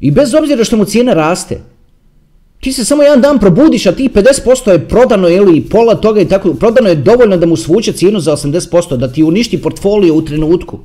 I 0.00 0.10
bez 0.10 0.34
obzira 0.34 0.64
što 0.64 0.76
mu 0.76 0.84
cijena 0.84 1.14
raste, 1.14 1.60
ti 2.60 2.72
se 2.72 2.84
samo 2.84 3.02
jedan 3.02 3.20
dan 3.20 3.38
probudiš, 3.38 3.86
a 3.86 3.92
ti 3.92 4.08
50% 4.14 4.70
je 4.70 4.88
prodano 4.88 5.28
ili 5.28 5.60
pola 5.60 5.94
toga 5.94 6.20
i 6.20 6.28
tako, 6.28 6.54
prodano 6.54 6.88
je 6.88 6.94
dovoljno 6.94 7.36
da 7.36 7.46
mu 7.46 7.56
svuče 7.56 7.92
cijenu 7.92 8.20
za 8.20 8.32
80%, 8.32 8.96
da 8.96 9.12
ti 9.12 9.22
uništi 9.22 9.62
portfolio 9.62 10.14
u 10.14 10.22
trenutku. 10.22 10.78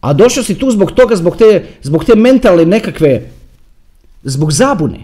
A 0.00 0.12
došao 0.12 0.42
si 0.42 0.54
tu 0.54 0.70
zbog 0.70 0.92
toga, 0.92 1.16
zbog 1.16 1.36
te, 1.36 1.64
zbog 1.82 2.04
te 2.04 2.14
mentalne 2.14 2.64
nekakve, 2.64 3.30
zbog 4.24 4.52
zabune. 4.52 4.98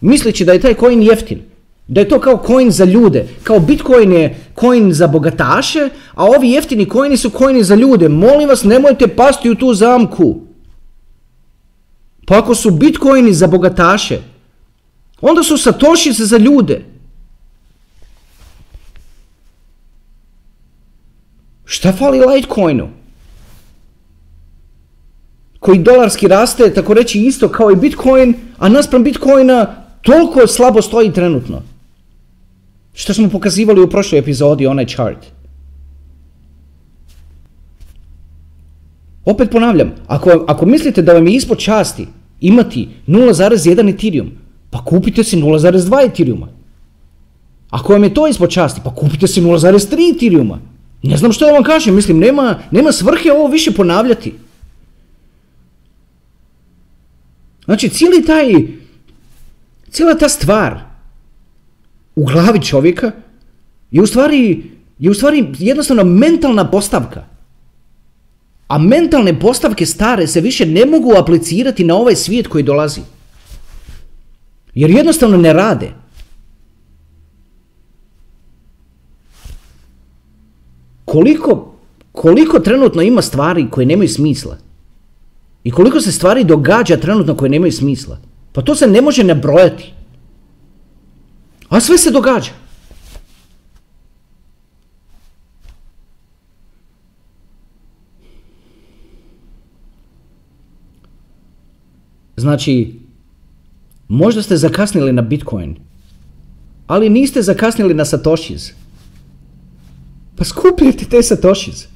Misleći 0.00 0.44
da 0.44 0.52
je 0.52 0.60
taj 0.60 0.74
coin 0.74 1.02
jeftin. 1.02 1.42
Da 1.86 2.00
je 2.00 2.08
to 2.08 2.20
kao 2.20 2.42
coin 2.46 2.70
za 2.70 2.84
ljude. 2.84 3.26
Kao 3.42 3.60
Bitcoin 3.60 4.12
je 4.12 4.36
coin 4.60 4.92
za 4.92 5.06
bogataše, 5.06 5.88
a 6.14 6.24
ovi 6.24 6.50
jeftini 6.50 6.86
coini 6.90 7.16
su 7.16 7.30
coini 7.30 7.64
za 7.64 7.74
ljude. 7.74 8.08
Molim 8.08 8.48
vas, 8.48 8.64
nemojte 8.64 9.08
pasti 9.08 9.50
u 9.50 9.54
tu 9.54 9.74
zamku. 9.74 10.40
Pa 12.26 12.38
ako 12.38 12.54
su 12.54 12.70
Bitcoini 12.70 13.34
za 13.34 13.46
bogataše, 13.46 14.18
onda 15.20 15.42
su 15.42 15.56
satošice 15.56 16.24
za 16.24 16.36
ljude. 16.36 16.84
Šta 21.64 21.92
fali 21.92 22.20
Litecoinu? 22.20 22.88
Koji 25.58 25.78
dolarski 25.78 26.28
raste, 26.28 26.74
tako 26.74 26.94
reći 26.94 27.20
isto 27.20 27.48
kao 27.48 27.70
i 27.70 27.76
Bitcoin, 27.76 28.34
a 28.58 28.68
naspram 28.68 29.04
Bitcoina 29.04 29.84
toliko 30.02 30.46
slabo 30.46 30.82
stoji 30.82 31.12
trenutno. 31.12 31.62
Što 32.94 33.14
smo 33.14 33.30
pokazivali 33.30 33.80
u 33.80 33.90
prošloj 33.90 34.18
epizodi, 34.18 34.66
onaj 34.66 34.86
chart. 34.86 35.33
Opet 39.24 39.50
ponavljam, 39.50 39.92
ako, 40.06 40.44
ako 40.48 40.66
mislite 40.66 41.02
da 41.02 41.12
vam 41.12 41.26
je 41.26 41.34
ispod 41.34 41.58
časti 41.58 42.06
imati 42.40 42.88
0,1 43.06 43.94
Ethereum, 43.94 44.30
pa 44.70 44.84
kupite 44.84 45.24
si 45.24 45.36
0,2 45.36 46.06
Ethereuma. 46.06 46.48
Ako 47.70 47.92
vam 47.92 48.04
je 48.04 48.14
to 48.14 48.26
ispod 48.28 48.50
časti, 48.50 48.80
pa 48.84 48.94
kupite 48.94 49.26
si 49.26 49.42
0,3 49.42 50.14
Ethereuma. 50.16 50.58
Ne 51.02 51.16
znam 51.16 51.32
što 51.32 51.46
da 51.46 51.52
vam 51.52 51.62
kažem, 51.62 51.94
mislim, 51.94 52.18
nema, 52.18 52.58
nema 52.70 52.92
svrhe 52.92 53.32
ovo 53.32 53.48
više 53.48 53.72
ponavljati. 53.72 54.34
Znači, 57.64 57.88
cijeli 57.88 58.24
taj, 58.24 58.52
cijela 59.90 60.14
ta 60.14 60.28
stvar 60.28 60.80
u 62.16 62.24
glavi 62.24 62.62
čovjeka 62.62 63.12
je 63.90 64.02
u 64.02 64.06
stvari, 64.06 64.62
je 64.98 65.10
u 65.10 65.14
stvari 65.14 65.46
jednostavno 65.58 66.04
mentalna 66.04 66.70
postavka. 66.70 67.33
A 68.68 68.78
mentalne 68.78 69.40
postavke 69.40 69.86
stare 69.86 70.26
se 70.26 70.40
više 70.40 70.66
ne 70.66 70.86
mogu 70.86 71.12
aplicirati 71.16 71.84
na 71.84 71.94
ovaj 71.94 72.16
svijet 72.16 72.46
koji 72.46 72.64
dolazi. 72.64 73.00
Jer 74.74 74.90
jednostavno 74.90 75.36
ne 75.36 75.52
rade. 75.52 75.90
Koliko, 81.04 81.74
koliko 82.12 82.58
trenutno 82.58 83.02
ima 83.02 83.22
stvari 83.22 83.70
koje 83.70 83.86
nemaju 83.86 84.08
smisla? 84.08 84.58
I 85.64 85.70
koliko 85.70 86.00
se 86.00 86.12
stvari 86.12 86.44
događa 86.44 86.96
trenutno 86.96 87.36
koje 87.36 87.50
nemaju 87.50 87.72
smisla? 87.72 88.18
Pa 88.52 88.62
to 88.62 88.74
se 88.74 88.86
ne 88.86 89.00
može 89.00 89.24
nabrojati. 89.24 89.92
A 91.68 91.80
sve 91.80 91.98
se 91.98 92.10
događa. 92.10 92.63
Znači, 102.44 103.00
možda 104.08 104.42
ste 104.42 104.56
zakasnili 104.56 105.12
na 105.12 105.22
Bitcoin, 105.22 105.76
ali 106.86 107.08
niste 107.08 107.42
zakasnili 107.42 107.94
na 107.94 108.04
Satoshis. 108.04 108.72
Pa 110.36 110.44
skupljajte 110.44 111.04
te 111.04 111.22
Satoshis. 111.22 111.86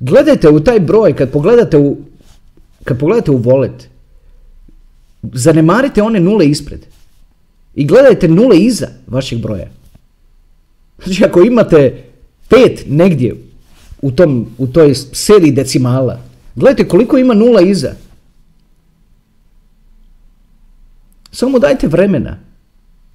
Gledajte 0.00 0.48
u 0.48 0.60
taj 0.60 0.80
broj, 0.80 1.16
kad 1.16 1.32
pogledate 1.32 1.78
u, 1.78 1.96
kad 2.84 2.98
pogledate 2.98 3.30
u 3.30 3.38
wallet, 3.42 3.88
zanemarite 5.22 6.02
one 6.02 6.20
nule 6.20 6.46
ispred. 6.46 6.86
I 7.74 7.86
gledajte 7.86 8.28
nule 8.28 8.58
iza 8.58 8.88
vašeg 9.06 9.42
broja. 9.42 9.66
Znači 11.04 11.24
ako 11.24 11.42
imate 11.42 12.04
pet 12.48 12.84
negdje 12.86 13.34
u, 14.02 14.10
tom, 14.10 14.46
u 14.58 14.66
toj 14.66 14.94
seriji 14.94 15.52
decimala, 15.52 16.25
gledajte 16.56 16.88
koliko 16.88 17.18
ima 17.18 17.34
nula 17.34 17.60
iza. 17.60 17.92
Samo 21.30 21.58
dajte 21.58 21.86
vremena. 21.86 22.38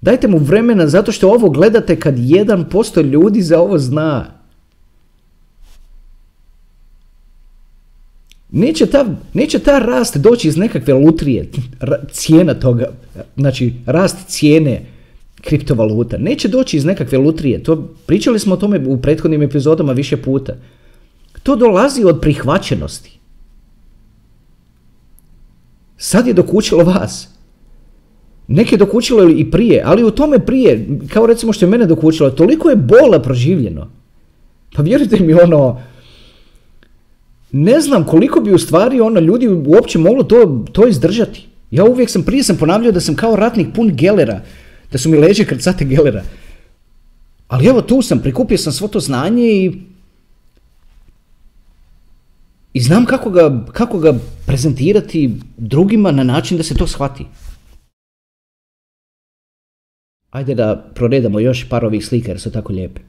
Dajte 0.01 0.27
mu 0.27 0.38
vremena 0.38 0.88
zato 0.88 1.12
što 1.12 1.30
ovo 1.30 1.49
gledate 1.49 1.99
kad 1.99 2.17
1% 2.17 3.04
ljudi 3.04 3.41
za 3.41 3.60
ovo 3.60 3.77
zna. 3.77 4.41
Neće 8.51 8.86
ta, 8.86 9.06
neće 9.34 9.60
ta 9.60 9.80
rast 9.80 10.17
doći 10.17 10.47
iz 10.47 10.58
nekakve 10.58 10.93
lutrije, 10.93 11.49
cijena 12.12 12.54
toga, 12.54 12.86
znači 13.36 13.73
rast 13.86 14.17
cijene 14.27 14.86
kriptovaluta. 15.41 16.17
Neće 16.17 16.47
doći 16.47 16.77
iz 16.77 16.86
nekakve 16.86 17.17
lutrije, 17.17 17.63
to, 17.63 17.89
pričali 18.06 18.39
smo 18.39 18.54
o 18.54 18.58
tome 18.58 18.88
u 18.88 19.01
prethodnim 19.01 19.41
epizodama 19.41 19.93
više 19.93 20.17
puta. 20.17 20.54
To 21.43 21.56
dolazi 21.56 22.04
od 22.04 22.21
prihvaćenosti. 22.21 23.20
Sad 26.03 26.27
je 26.27 26.33
dokučilo 26.33 26.83
vas. 26.83 27.27
Neke 28.47 28.77
dokučilo 28.77 29.29
i 29.29 29.51
prije, 29.51 29.83
ali 29.85 30.03
u 30.03 30.11
tome 30.11 30.39
prije, 30.39 30.87
kao 31.13 31.25
recimo 31.25 31.53
što 31.53 31.65
je 31.65 31.69
mene 31.69 31.85
dokučilo, 31.85 32.29
toliko 32.29 32.69
je 32.69 32.75
bola 32.75 33.21
proživljeno. 33.21 33.87
Pa 34.75 34.81
vjerujte 34.81 35.19
mi 35.19 35.33
ono, 35.33 35.81
ne 37.51 37.81
znam 37.81 38.05
koliko 38.05 38.39
bi 38.39 38.53
u 38.53 38.57
stvari 38.57 38.99
ono 38.99 39.19
ljudi 39.19 39.47
uopće 39.47 39.99
moglo 39.99 40.23
to, 40.23 40.65
to 40.71 40.87
izdržati. 40.87 41.47
Ja 41.71 41.85
uvijek 41.85 42.09
sam, 42.09 42.23
prije 42.23 42.43
sam 42.43 42.57
ponavljao 42.57 42.91
da 42.91 42.99
sam 42.99 43.15
kao 43.15 43.35
ratnik 43.35 43.67
pun 43.75 43.95
gelera, 43.95 44.41
da 44.91 44.97
su 44.97 45.09
mi 45.09 45.17
leđe 45.17 45.45
krcate 45.45 45.85
gelera. 45.85 46.23
Ali 47.47 47.67
evo 47.67 47.81
tu 47.81 48.01
sam, 48.01 48.19
prikupio 48.19 48.57
sam 48.57 48.73
svo 48.73 48.87
to 48.87 48.99
znanje 48.99 49.43
i 49.43 49.71
i 52.73 52.81
znam 52.81 53.05
kako 53.05 53.29
ga, 53.29 53.65
kako 53.71 53.99
ga 53.99 54.13
prezentirati 54.45 55.34
drugima 55.57 56.12
na 56.12 56.23
način 56.23 56.57
da 56.57 56.63
se 56.63 56.75
to 56.75 56.88
shvati. 56.88 57.25
Ajde 60.29 60.55
da 60.55 60.91
proredamo 60.95 61.39
još 61.39 61.69
par 61.69 61.86
ovih 61.86 62.05
slika 62.05 62.31
jer 62.31 62.39
su 62.39 62.51
tako 62.51 62.73
lijepe. 62.73 63.01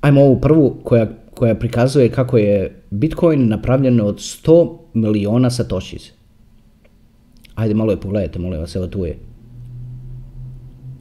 Ajmo 0.00 0.20
ovu 0.20 0.40
prvu 0.40 0.80
koja 0.84 1.06
koja 1.34 1.54
prikazuje 1.54 2.08
kako 2.08 2.38
je 2.38 2.82
Bitcoin 2.90 3.48
napravljen 3.48 4.00
od 4.00 4.16
100 4.16 4.78
miliona 4.94 5.50
satoshis. 5.50 6.10
Ajde 7.54 7.74
malo 7.74 7.92
je 7.92 8.00
pogledajte, 8.00 8.38
molim 8.38 8.60
vas, 8.60 8.76
evo 8.76 8.86
tu 8.86 9.04
je. 9.04 9.18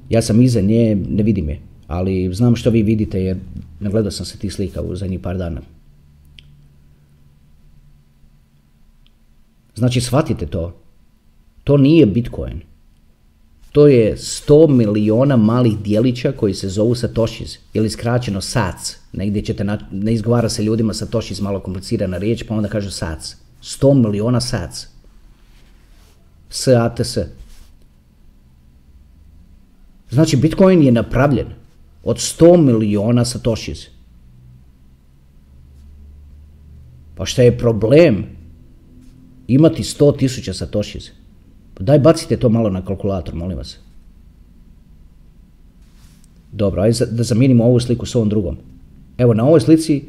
Ja 0.09 0.21
sam 0.21 0.41
iza 0.41 0.61
nje, 0.61 0.95
ne 1.09 1.23
vidim 1.23 1.49
je, 1.49 1.59
ali 1.87 2.33
znam 2.33 2.55
što 2.55 2.69
vi 2.69 2.83
vidite 2.83 3.23
jer 3.23 3.37
nagledao 3.79 4.11
sam 4.11 4.25
se 4.25 4.37
tih 4.37 4.53
slika 4.53 4.81
u 4.81 4.95
zadnjih 4.95 5.19
par 5.19 5.37
dana. 5.37 5.61
Znači 9.75 10.01
shvatite 10.01 10.45
to. 10.45 10.81
To 11.63 11.77
nije 11.77 12.05
Bitcoin. 12.05 12.61
To 13.71 13.87
je 13.87 14.17
100 14.17 14.69
miliona 14.69 15.37
malih 15.37 15.77
dijelića 15.77 16.31
koji 16.31 16.53
se 16.53 16.69
zovu 16.69 16.95
Satoshis 16.95 17.59
ili 17.73 17.89
skraćeno 17.89 18.41
SAC. 18.41 18.95
Negdje 19.13 19.41
ćete, 19.41 19.63
na, 19.63 19.79
ne 19.91 20.13
izgovara 20.13 20.49
se 20.49 20.63
ljudima 20.63 20.93
Satoshis 20.93 21.41
malo 21.41 21.59
komplicirana 21.59 22.17
riječ 22.17 22.43
pa 22.43 22.55
onda 22.55 22.69
kažu 22.69 22.91
SAC. 22.91 23.35
100 23.61 23.93
miliona 23.93 24.41
SAC. 24.41 24.87
SATS. 26.49 27.17
Znači 30.09 30.37
Bitcoin 30.37 30.81
je 30.81 30.91
napravljen 30.91 31.47
od 32.03 32.17
100 32.17 32.57
miliona 32.57 33.25
Satoshis. 33.25 33.87
Pa 37.15 37.25
šta 37.25 37.41
je 37.41 37.57
problem 37.57 38.25
imati 39.47 39.83
100 39.83 40.17
tisuća 40.17 40.53
Satoshis? 40.53 41.11
Daj 41.79 41.99
bacite 41.99 42.37
to 42.37 42.49
malo 42.49 42.69
na 42.69 42.85
kalkulator, 42.85 43.35
molim 43.35 43.57
vas. 43.57 43.77
Dobro, 46.51 46.81
ajde 46.81 47.05
da 47.05 47.23
zamijenimo 47.23 47.63
ovu 47.63 47.79
sliku 47.79 48.05
s 48.05 48.15
ovom 48.15 48.29
drugom. 48.29 48.57
Evo, 49.17 49.33
na 49.33 49.45
ovoj 49.45 49.61
slici 49.61 50.03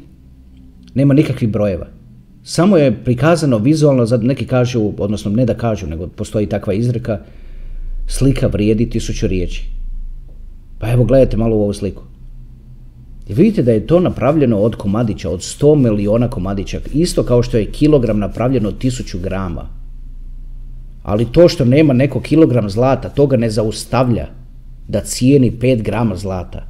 nema 0.93 1.13
nikakvih 1.13 1.49
brojeva. 1.49 1.87
Samo 2.43 2.77
je 2.77 3.03
prikazano 3.03 3.57
vizualno, 3.57 4.05
neki 4.21 4.45
kažu, 4.47 4.91
odnosno 4.97 5.31
ne 5.31 5.45
da 5.45 5.53
kažu, 5.53 5.87
nego 5.87 6.07
postoji 6.07 6.47
takva 6.47 6.73
izreka, 6.73 7.19
slika 8.07 8.47
vrijedi 8.47 8.89
tisuću 8.89 9.27
riječi. 9.27 9.69
Pa 10.79 10.91
evo, 10.91 11.03
gledajte 11.03 11.37
malo 11.37 11.55
u 11.55 11.61
ovu 11.61 11.73
sliku. 11.73 12.03
Vidite 13.33 13.63
da 13.63 13.71
je 13.71 13.87
to 13.87 13.99
napravljeno 13.99 14.57
od 14.57 14.75
komadića, 14.75 15.29
od 15.29 15.39
100 15.39 15.75
miliona 15.75 16.29
komadića, 16.29 16.79
isto 16.93 17.23
kao 17.23 17.43
što 17.43 17.57
je 17.57 17.71
kilogram 17.71 18.19
napravljeno 18.19 18.69
od 18.69 18.77
tisuću 18.77 19.19
grama. 19.19 19.67
Ali 21.03 21.25
to 21.31 21.49
što 21.49 21.65
nema 21.65 21.93
neko 21.93 22.21
kilogram 22.21 22.69
zlata, 22.69 23.09
to 23.09 23.27
ga 23.27 23.37
ne 23.37 23.49
zaustavlja 23.49 24.27
da 24.87 25.01
cijeni 25.01 25.51
5 25.51 25.81
grama 25.81 26.15
zlata 26.15 26.65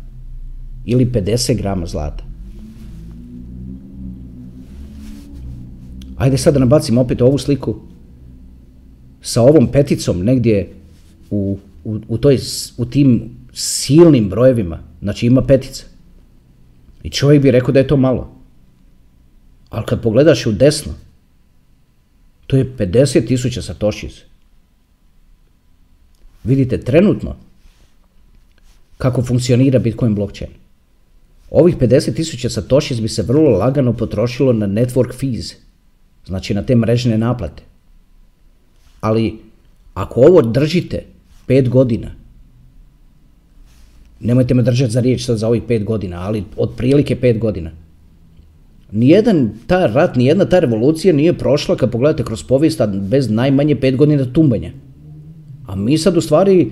ili 0.85 1.05
50 1.05 1.57
grama 1.57 1.85
zlata. 1.85 2.23
Ajde 6.17 6.37
sad 6.37 6.53
da 6.53 6.59
nabacimo 6.59 7.01
opet 7.01 7.21
ovu 7.21 7.37
sliku 7.37 7.75
sa 9.21 9.41
ovom 9.41 9.67
peticom 9.67 10.23
negdje 10.23 10.69
u, 11.29 11.57
u, 11.83 11.95
u, 12.07 12.17
u 12.77 12.85
tim 12.85 13.29
silnim 13.53 14.29
brojevima. 14.29 14.79
Znači 15.01 15.27
ima 15.27 15.41
petica. 15.41 15.92
I 17.03 17.09
čovjek 17.09 17.41
bi 17.41 17.51
rekao 17.51 17.71
da 17.71 17.79
je 17.79 17.87
to 17.87 17.97
malo. 17.97 18.43
Ali 19.69 19.85
kad 19.85 20.01
pogledaš 20.01 20.45
u 20.45 20.51
desno, 20.51 20.93
to 22.47 22.57
je 22.57 22.75
50 22.77 23.27
tisuća 23.27 23.61
satoshis. 23.61 24.21
Vidite 26.43 26.77
trenutno 26.77 27.35
kako 28.97 29.21
funkcionira 29.23 29.79
Bitcoin 29.79 30.15
blockchain. 30.15 30.51
Ovih 31.51 31.77
50 31.77 32.15
tisuća 32.15 32.49
satoshis 32.49 33.01
bi 33.01 33.07
se 33.07 33.21
vrlo 33.21 33.49
lagano 33.49 33.93
potrošilo 33.93 34.53
na 34.53 34.67
network 34.67 35.13
fees, 35.19 35.53
znači 36.25 36.53
na 36.53 36.63
te 36.63 36.75
mrežne 36.75 37.17
naplate. 37.17 37.63
Ali 39.01 39.39
ako 39.93 40.21
ovo 40.21 40.41
držite 40.41 41.05
5 41.47 41.69
godina, 41.69 42.11
nemojte 44.19 44.53
me 44.53 44.63
držati 44.63 44.91
za 44.91 44.99
riječ 44.99 45.25
sad 45.25 45.37
za 45.37 45.47
ovih 45.47 45.63
5 45.63 45.83
godina, 45.83 46.21
ali 46.21 46.43
otprilike 46.57 47.15
5 47.15 47.39
godina, 47.39 47.71
Nijedan 48.93 49.49
ta 49.67 49.85
rat, 49.85 50.15
nijedna 50.15 50.45
ta 50.45 50.59
revolucija 50.59 51.13
nije 51.13 51.33
prošla, 51.33 51.75
kad 51.75 51.91
pogledate 51.91 52.23
kroz 52.23 52.43
povijest, 52.43 52.81
bez 52.87 53.29
najmanje 53.29 53.75
5 53.75 53.95
godina 53.95 54.25
tumbanja. 54.33 54.71
A 55.67 55.75
mi 55.75 55.97
sad 55.97 56.17
u 56.17 56.21
stvari 56.21 56.71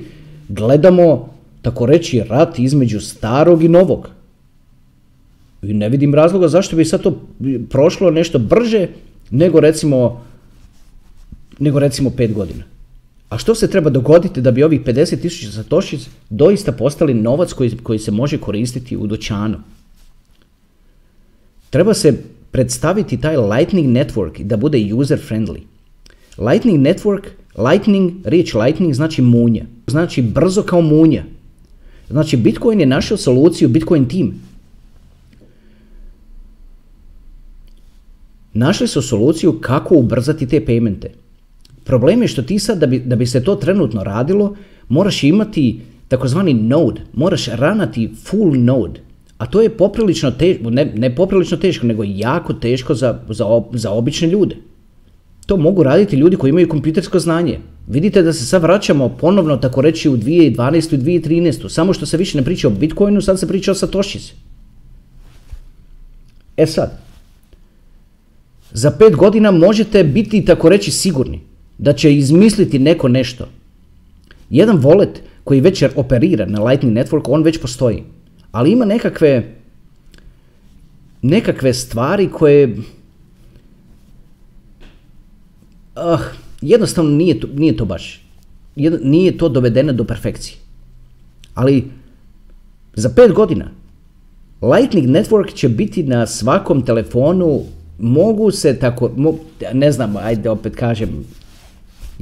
gledamo, 0.49 1.29
tako 1.61 1.85
reći, 1.85 2.23
rat 2.29 2.59
između 2.59 2.99
starog 2.99 3.63
i 3.63 3.67
novog. 3.67 4.09
I 5.61 5.73
ne 5.73 5.89
vidim 5.89 6.15
razloga 6.15 6.47
zašto 6.47 6.75
bi 6.75 6.85
sad 6.85 7.01
to 7.01 7.21
prošlo 7.69 8.11
nešto 8.11 8.39
brže 8.39 8.87
nego 9.31 9.59
recimo 9.59 10.21
nego 11.59 11.79
recimo 11.79 12.09
5 12.09 12.33
godina. 12.33 12.63
A 13.31 13.37
što 13.37 13.55
se 13.55 13.67
treba 13.67 13.89
dogoditi 13.89 14.41
da 14.41 14.51
bi 14.51 14.63
ovih 14.63 14.81
50.000 14.81 15.51
satošic 15.51 16.09
doista 16.29 16.71
postali 16.71 17.13
novac 17.13 17.53
koji, 17.53 17.77
koji 17.77 17.99
se 17.99 18.11
može 18.11 18.37
koristiti 18.37 18.97
u 18.97 19.07
dućanu? 19.07 19.57
Treba 21.69 21.93
se 21.93 22.23
predstaviti 22.51 23.21
taj 23.21 23.37
Lightning 23.37 23.87
Network 23.97 24.43
da 24.43 24.57
bude 24.57 24.93
user 24.93 25.19
friendly. 25.29 25.61
Lightning 26.37 26.79
Network, 26.79 27.23
Lightning, 27.57 28.11
riječ 28.23 28.53
Lightning 28.53 28.93
znači 28.93 29.21
munja. 29.21 29.65
Znači 29.87 30.21
brzo 30.21 30.63
kao 30.63 30.81
munja. 30.81 31.23
Znači 32.09 32.37
Bitcoin 32.37 32.79
je 32.79 32.85
našao 32.85 33.17
soluciju 33.17 33.69
Bitcoin 33.69 34.07
Team. 34.07 34.33
Našli 38.53 38.87
su 38.87 39.01
soluciju 39.01 39.59
kako 39.61 39.95
ubrzati 39.95 40.47
te 40.47 40.65
paymente. 40.65 41.20
Problem 41.91 42.21
je 42.21 42.27
što 42.27 42.41
ti 42.41 42.59
sad 42.59 42.77
da 42.79 42.87
bi, 42.87 42.99
da 42.99 43.15
bi 43.15 43.25
se 43.25 43.43
to 43.43 43.55
trenutno 43.55 44.03
radilo, 44.03 44.55
moraš 44.89 45.23
imati 45.23 45.79
takozvani 46.07 46.53
node, 46.53 47.01
moraš 47.13 47.47
ranati 47.47 48.09
full 48.23 48.53
node. 48.55 49.01
A 49.37 49.45
to 49.45 49.61
je 49.61 49.69
poprilično 49.69 50.31
teško, 50.31 50.69
ne, 50.69 50.85
ne 50.95 51.09
poprilično 51.15 51.57
teško, 51.57 51.87
nego 51.87 52.03
jako 52.07 52.53
teško 52.53 52.95
za, 52.95 53.19
za, 53.29 53.45
za 53.73 53.91
obične 53.91 54.27
ljude. 54.27 54.55
To 55.45 55.57
mogu 55.57 55.83
raditi 55.83 56.15
ljudi 56.15 56.37
koji 56.37 56.49
imaju 56.49 56.69
kompjutersko 56.69 57.19
znanje. 57.19 57.59
Vidite 57.87 58.21
da 58.21 58.33
se 58.33 58.45
sad 58.45 58.61
vraćamo 58.61 59.09
ponovno, 59.09 59.57
tako 59.57 59.81
reći, 59.81 60.09
u 60.09 60.17
2012. 60.17 60.95
i 60.95 61.19
2013. 61.19 61.69
Samo 61.69 61.93
što 61.93 62.05
se 62.05 62.17
više 62.17 62.37
ne 62.37 62.45
priča 62.45 62.67
o 62.67 62.71
Bitcoinu, 62.71 63.21
sad 63.21 63.39
se 63.39 63.47
priča 63.47 63.71
o 63.71 63.75
Satoshis. 63.75 64.31
E 66.57 66.65
sad, 66.65 66.99
za 68.71 68.91
pet 68.91 69.15
godina 69.15 69.51
možete 69.51 70.03
biti, 70.03 70.45
tako 70.45 70.69
reći, 70.69 70.91
sigurni 70.91 71.50
da 71.81 71.93
će 71.93 72.15
izmisliti 72.15 72.79
neko 72.79 73.07
nešto. 73.07 73.47
Jedan 74.49 74.81
wallet 74.81 75.19
koji 75.43 75.61
već 75.61 75.83
operira 75.95 76.45
na 76.45 76.63
Lightning 76.63 76.97
Network, 76.97 77.21
on 77.25 77.43
već 77.43 77.61
postoji. 77.61 78.03
Ali 78.51 78.71
ima 78.71 78.85
nekakve 78.85 79.55
nekakve 81.21 81.73
stvari 81.73 82.29
koje 82.29 82.77
uh, 85.95 86.19
jednostavno 86.61 87.11
nije 87.11 87.39
to, 87.39 87.47
nije 87.53 87.77
to 87.77 87.85
baš 87.85 88.21
nije 89.03 89.37
to 89.37 89.49
dovedeno 89.49 89.93
do 89.93 90.03
perfekcije. 90.03 90.57
Ali 91.53 91.83
za 92.93 93.09
pet 93.09 93.31
godina 93.33 93.71
Lightning 94.61 95.07
Network 95.07 95.53
će 95.53 95.69
biti 95.69 96.03
na 96.03 96.27
svakom 96.27 96.85
telefonu 96.85 97.61
mogu 97.99 98.51
se 98.51 98.79
tako, 98.79 99.11
ne 99.73 99.91
znam, 99.91 100.17
ajde 100.17 100.49
opet 100.49 100.75
kažem, 100.75 101.25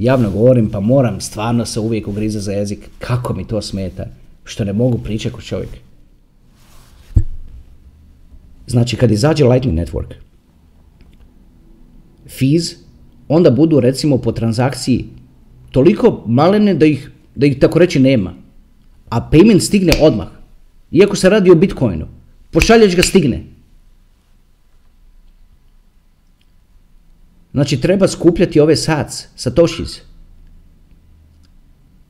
javno 0.00 0.30
govorim 0.30 0.70
pa 0.70 0.80
moram 0.80 1.20
stvarno 1.20 1.66
se 1.66 1.80
uvijek 1.80 2.08
ugriza 2.08 2.40
za 2.40 2.52
jezik, 2.52 2.90
kako 2.98 3.34
mi 3.34 3.46
to 3.46 3.62
smeta, 3.62 4.06
što 4.44 4.64
ne 4.64 4.72
mogu 4.72 4.98
pričati 4.98 5.34
kod 5.34 5.44
čovjek. 5.44 5.70
Znači 8.66 8.96
kad 8.96 9.10
izađe 9.10 9.44
Lightning 9.44 9.78
Network, 9.78 10.14
fees 12.28 12.72
onda 13.28 13.50
budu 13.50 13.80
recimo 13.80 14.18
po 14.18 14.32
transakciji 14.32 15.04
toliko 15.70 16.22
malene 16.26 16.74
da 16.74 16.86
ih, 16.86 17.10
da 17.34 17.46
ih 17.46 17.58
tako 17.58 17.78
reći 17.78 18.00
nema. 18.00 18.34
A 19.08 19.28
payment 19.32 19.60
stigne 19.60 19.92
odmah. 20.02 20.28
Iako 20.90 21.16
se 21.16 21.28
radi 21.28 21.50
o 21.50 21.54
Bitcoinu. 21.54 22.06
Pošaljeć 22.50 22.96
ga 22.96 23.02
stigne. 23.02 23.44
Znači 27.52 27.80
treba 27.80 28.08
skupljati 28.08 28.60
ove 28.60 28.76
sats, 28.76 29.26
satoshis. 29.36 30.00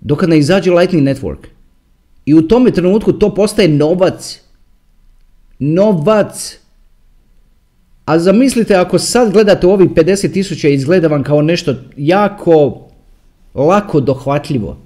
Dok 0.00 0.26
ne 0.26 0.38
izađe 0.38 0.70
Lightning 0.70 1.08
Network. 1.08 1.46
I 2.24 2.34
u 2.34 2.48
tome 2.48 2.70
trenutku 2.70 3.12
to 3.12 3.34
postaje 3.34 3.68
novac 3.68 4.40
novac. 5.60 6.58
A 8.04 8.18
zamislite 8.18 8.74
ako 8.74 8.98
sad 8.98 9.32
gledate 9.32 9.66
ovih 9.66 9.90
50 9.90 10.32
tisuća 10.32 10.68
izgleda 10.68 11.08
vam 11.08 11.22
kao 11.22 11.42
nešto 11.42 11.74
jako 11.96 12.86
lako 13.54 14.00
dohvatljivo. 14.00 14.78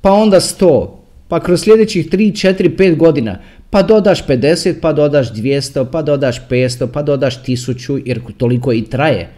Pa 0.00 0.12
onda 0.12 0.40
100, 0.40 0.88
pa 1.28 1.40
kroz 1.40 1.62
sljedećih 1.62 2.10
3, 2.10 2.48
4, 2.48 2.76
5 2.76 2.96
godina, 2.96 3.38
pa 3.70 3.82
dodaš 3.82 4.26
50, 4.26 4.80
pa 4.80 4.92
dodaš 4.92 5.32
200, 5.32 5.86
pa 5.92 6.02
dodaš 6.02 6.40
500, 6.50 6.86
pa 6.92 7.02
dodaš 7.02 7.42
1000, 7.42 8.02
jer 8.04 8.20
toliko 8.36 8.72
i 8.72 8.84
traje 8.84 9.28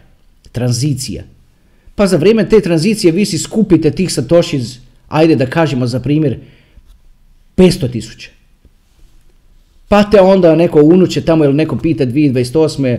tranzicija. 0.53 1.25
Pa 1.95 2.07
za 2.07 2.17
vrijeme 2.17 2.49
te 2.49 2.61
tranzicije 2.61 3.13
vi 3.13 3.25
si 3.25 3.39
skupite 3.39 3.91
tih 3.91 4.13
satoshis, 4.13 4.79
ajde 5.09 5.37
da 5.37 5.47
kažemo 5.47 5.87
za 5.87 6.01
primjer, 6.01 6.39
500 7.57 7.93
tisuća. 7.93 8.31
Pa 9.89 10.03
te 10.03 10.21
onda 10.21 10.55
neko 10.55 10.81
unuče 10.83 11.21
tamo 11.21 11.45
ili 11.45 11.55
neko 11.55 11.77
pita 11.77 12.07
2028. 12.07 12.99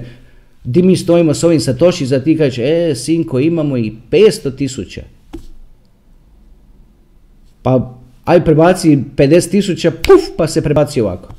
di 0.64 0.82
mi 0.84 0.98
stojimo 0.98 1.34
s 1.34 1.44
ovim 1.44 1.60
Satoshi, 1.60 2.06
za 2.06 2.20
ti 2.20 2.38
kaže, 2.38 2.64
e, 2.64 2.96
sinko, 2.96 3.40
imamo 3.40 3.78
i 3.78 3.94
500 4.12 4.56
tisuća. 4.56 5.02
Pa, 7.62 8.01
aj 8.26 8.46
prebaci 8.46 8.98
50 9.16 9.52
tisuća, 9.52 9.92
puf, 9.92 10.22
pa 10.38 10.48
se 10.48 10.62
prebaci 10.62 11.02
ovako. 11.02 11.34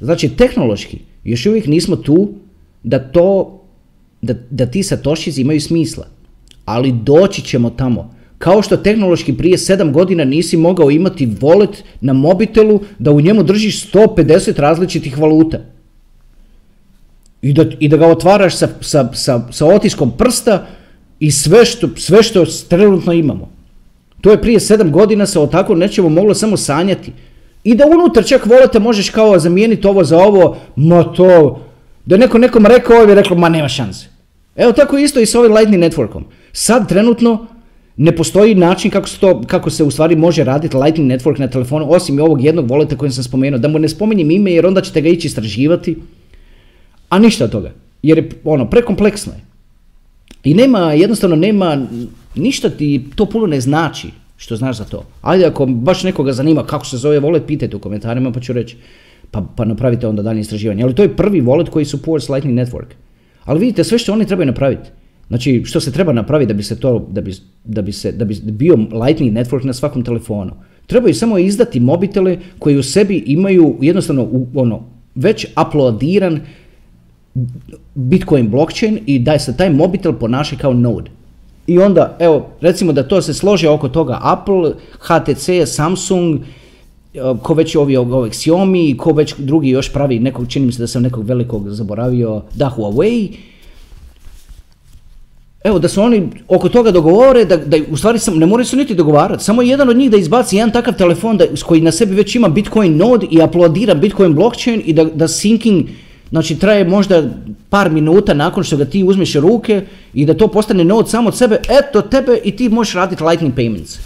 Znači, 0.00 0.28
tehnološki, 0.28 0.98
još 1.24 1.46
uvijek 1.46 1.66
nismo 1.66 1.96
tu 1.96 2.32
da 2.82 2.98
to, 2.98 3.60
da, 4.22 4.34
da 4.50 4.66
ti 4.66 4.82
Satoshis 4.82 5.38
imaju 5.38 5.60
smisla. 5.60 6.06
Ali 6.64 6.92
doći 6.92 7.42
ćemo 7.42 7.70
tamo. 7.70 8.14
Kao 8.38 8.62
što 8.62 8.76
tehnološki 8.76 9.36
prije 9.36 9.56
7 9.56 9.92
godina 9.92 10.24
nisi 10.24 10.56
mogao 10.56 10.90
imati 10.90 11.26
wallet 11.26 11.82
na 12.00 12.12
mobitelu 12.12 12.80
da 12.98 13.10
u 13.10 13.20
njemu 13.20 13.42
držiš 13.42 13.92
150 13.92 14.58
različitih 14.58 15.18
valuta. 15.18 15.60
I 17.42 17.52
da, 17.52 17.64
i 17.78 17.88
da 17.88 17.96
ga 17.96 18.06
otvaraš 18.06 18.56
sa, 18.56 18.68
sa, 18.80 19.10
sa, 19.14 19.52
sa 19.52 19.66
otiskom 19.66 20.12
prsta 20.18 20.66
i 21.20 21.30
sve 21.30 21.64
što, 21.64 21.88
sve 21.96 22.22
što 22.22 22.44
trenutno 22.68 23.12
imamo. 23.12 23.51
To 24.22 24.30
je 24.30 24.40
prije 24.40 24.58
7 24.58 24.90
godina 24.90 25.26
se 25.26 25.40
o 25.40 25.46
tako 25.46 25.74
nečemu 25.74 26.08
moglo 26.08 26.34
samo 26.34 26.56
sanjati. 26.56 27.12
I 27.64 27.74
da 27.74 27.86
unutar 27.86 28.24
čak 28.24 28.46
volete 28.46 28.78
možeš 28.78 29.10
kao 29.10 29.38
zamijeniti 29.38 29.86
ovo 29.86 30.04
za 30.04 30.18
ovo, 30.18 30.56
ma 30.76 31.02
to, 31.02 31.60
da 32.06 32.16
neko 32.16 32.38
nekom 32.38 32.66
rekao, 32.66 32.96
ovo 32.96 33.08
je 33.08 33.14
rekao, 33.14 33.36
ma 33.36 33.48
nema 33.48 33.68
šanse. 33.68 34.06
Evo 34.56 34.72
tako 34.72 34.98
isto 34.98 35.20
i 35.20 35.26
s 35.26 35.34
ovim 35.34 35.52
Lightning 35.52 35.82
Networkom. 35.82 36.22
Sad 36.52 36.88
trenutno 36.88 37.46
ne 37.96 38.16
postoji 38.16 38.54
način 38.54 38.90
kako 38.90 39.08
se, 39.08 39.18
to, 39.18 39.42
kako 39.46 39.70
se 39.70 39.84
u 39.84 39.90
stvari 39.90 40.16
može 40.16 40.44
raditi 40.44 40.76
Lightning 40.76 41.12
Network 41.12 41.40
na 41.40 41.48
telefonu, 41.48 41.92
osim 41.92 42.20
ovog 42.20 42.44
jednog 42.44 42.70
voleta 42.70 42.96
koji 42.96 43.10
sam 43.10 43.24
spomenuo. 43.24 43.58
Da 43.58 43.68
mu 43.68 43.78
ne 43.78 43.88
spominjem 43.88 44.30
ime 44.30 44.52
jer 44.52 44.66
onda 44.66 44.80
ćete 44.80 45.00
ga 45.00 45.08
ići 45.08 45.26
istraživati, 45.26 45.96
a 47.08 47.18
ništa 47.18 47.44
od 47.44 47.50
toga. 47.50 47.72
Jer 48.02 48.18
je 48.18 48.30
ono, 48.44 48.70
prekompleksno 48.70 49.32
je. 49.32 49.40
I 50.44 50.54
nema, 50.54 50.92
jednostavno 50.92 51.36
nema, 51.36 51.86
ništa 52.34 52.70
ti 52.70 53.04
to 53.14 53.26
puno 53.26 53.46
ne 53.46 53.60
znači 53.60 54.10
što 54.36 54.56
znaš 54.56 54.78
za 54.78 54.84
to. 54.84 55.04
Ajde 55.22 55.46
ako 55.46 55.66
baš 55.66 56.02
nekoga 56.02 56.32
zanima 56.32 56.66
kako 56.66 56.86
se 56.86 56.96
zove 56.96 57.20
volet, 57.20 57.42
pitajte 57.46 57.76
u 57.76 57.80
komentarima 57.80 58.32
pa 58.32 58.40
ću 58.40 58.52
reći. 58.52 58.76
Pa, 59.30 59.42
pa 59.56 59.64
napravite 59.64 60.06
onda 60.06 60.22
dalje 60.22 60.40
istraživanje. 60.40 60.82
Ali 60.82 60.94
to 60.94 61.02
je 61.02 61.16
prvi 61.16 61.40
volet 61.40 61.68
koji 61.68 61.84
supports 61.84 62.28
Lightning 62.28 62.58
Network. 62.58 62.94
Ali 63.44 63.60
vidite, 63.60 63.84
sve 63.84 63.98
što 63.98 64.12
oni 64.12 64.26
trebaju 64.26 64.46
napraviti, 64.46 64.90
znači 65.28 65.62
što 65.64 65.80
se 65.80 65.92
treba 65.92 66.12
napraviti 66.12 66.52
da 66.52 66.56
bi 66.56 66.62
se 66.62 66.80
to, 66.80 67.06
da 67.10 67.20
bi, 67.20 67.34
da 67.64 67.82
bi, 67.82 67.92
se, 67.92 68.12
da 68.12 68.24
bi 68.24 68.34
bio 68.44 68.74
Lightning 68.74 69.36
Network 69.36 69.64
na 69.64 69.72
svakom 69.72 70.04
telefonu. 70.04 70.52
Trebaju 70.86 71.14
samo 71.14 71.38
izdati 71.38 71.80
mobitele 71.80 72.38
koji 72.58 72.76
u 72.76 72.82
sebi 72.82 73.22
imaju 73.26 73.76
jednostavno 73.80 74.28
ono, 74.54 74.82
već 75.14 75.46
uploadiran 75.66 76.40
Bitcoin 77.94 78.50
blockchain 78.50 78.98
i 79.06 79.18
da 79.18 79.38
se 79.38 79.56
taj 79.56 79.70
mobitel 79.70 80.12
ponaša 80.12 80.56
kao 80.56 80.74
node. 80.74 81.10
I 81.66 81.78
onda, 81.78 82.16
evo, 82.18 82.46
recimo 82.60 82.92
da 82.92 83.08
to 83.08 83.22
se 83.22 83.34
složi 83.34 83.66
oko 83.66 83.88
toga 83.88 84.18
Apple, 84.22 84.72
HTC, 84.98 85.48
Samsung, 85.66 86.40
eh, 87.14 87.20
ko 87.42 87.54
već 87.54 87.76
ovi 87.76 87.96
ovaj 87.96 88.30
Xiaomi, 88.30 88.96
ko 88.96 89.12
već 89.12 89.34
drugi 89.38 89.68
još 89.68 89.92
pravi 89.92 90.18
nekog, 90.18 90.48
čini 90.48 90.66
mi 90.66 90.72
se 90.72 90.82
da 90.82 90.86
sam 90.86 91.02
nekog 91.02 91.24
velikog 91.24 91.70
zaboravio, 91.70 92.42
da 92.54 92.72
Huawei, 92.76 93.28
Evo, 95.64 95.78
da 95.78 95.88
se 95.88 96.00
oni 96.00 96.28
oko 96.48 96.68
toga 96.68 96.90
dogovore, 96.90 97.44
da, 97.44 97.56
da 97.56 97.76
u 97.90 97.96
stvari 97.96 98.18
sam, 98.18 98.38
ne 98.38 98.46
moraju 98.46 98.66
se 98.66 98.76
niti 98.76 98.94
dogovarati, 98.94 99.44
samo 99.44 99.62
jedan 99.62 99.88
od 99.88 99.96
njih 99.96 100.10
da 100.10 100.16
izbaci 100.16 100.56
jedan 100.56 100.72
takav 100.72 100.94
telefon 100.94 101.36
da, 101.36 101.44
koji 101.64 101.80
na 101.80 101.92
sebi 101.92 102.14
već 102.14 102.34
ima 102.34 102.48
Bitcoin 102.48 102.96
node 102.96 103.26
i 103.30 103.42
uploadira 103.42 103.94
Bitcoin 103.94 104.34
blockchain 104.34 104.82
i 104.84 104.92
da, 104.92 105.04
da 105.04 105.28
syncing 105.28 105.86
Znači 106.32 106.56
traje 106.58 106.84
možda 106.84 107.22
par 107.68 107.90
minuta 107.90 108.34
nakon 108.34 108.64
što 108.64 108.76
ga 108.76 108.84
ti 108.84 109.04
uzmeš 109.04 109.34
ruke 109.34 109.82
i 110.14 110.24
da 110.26 110.34
to 110.34 110.48
postane 110.48 110.84
node 110.84 111.10
samo 111.10 111.28
od 111.28 111.36
sebe, 111.36 111.58
eto 111.68 112.00
tebe 112.02 112.38
i 112.44 112.56
ti 112.56 112.68
možeš 112.68 112.94
raditi 112.94 113.24
lightning 113.24 113.54
payments. 113.54 113.98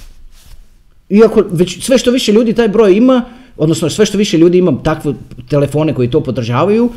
Iako 1.09 1.45
već 1.51 1.85
sve 1.85 1.99
što 1.99 2.11
više 2.11 2.33
ljudi 2.33 2.53
taj 2.53 2.69
broj 2.69 2.97
ima, 2.97 3.25
odnosno 3.57 3.91
sve 3.91 4.07
što 4.07 4.19
više 4.19 4.39
ljudi 4.39 4.59
ima 4.59 4.75
takve 4.83 5.15
telefone 5.49 5.95
koji 5.95 6.11
to 6.11 6.21
podržavaju, 6.21 6.91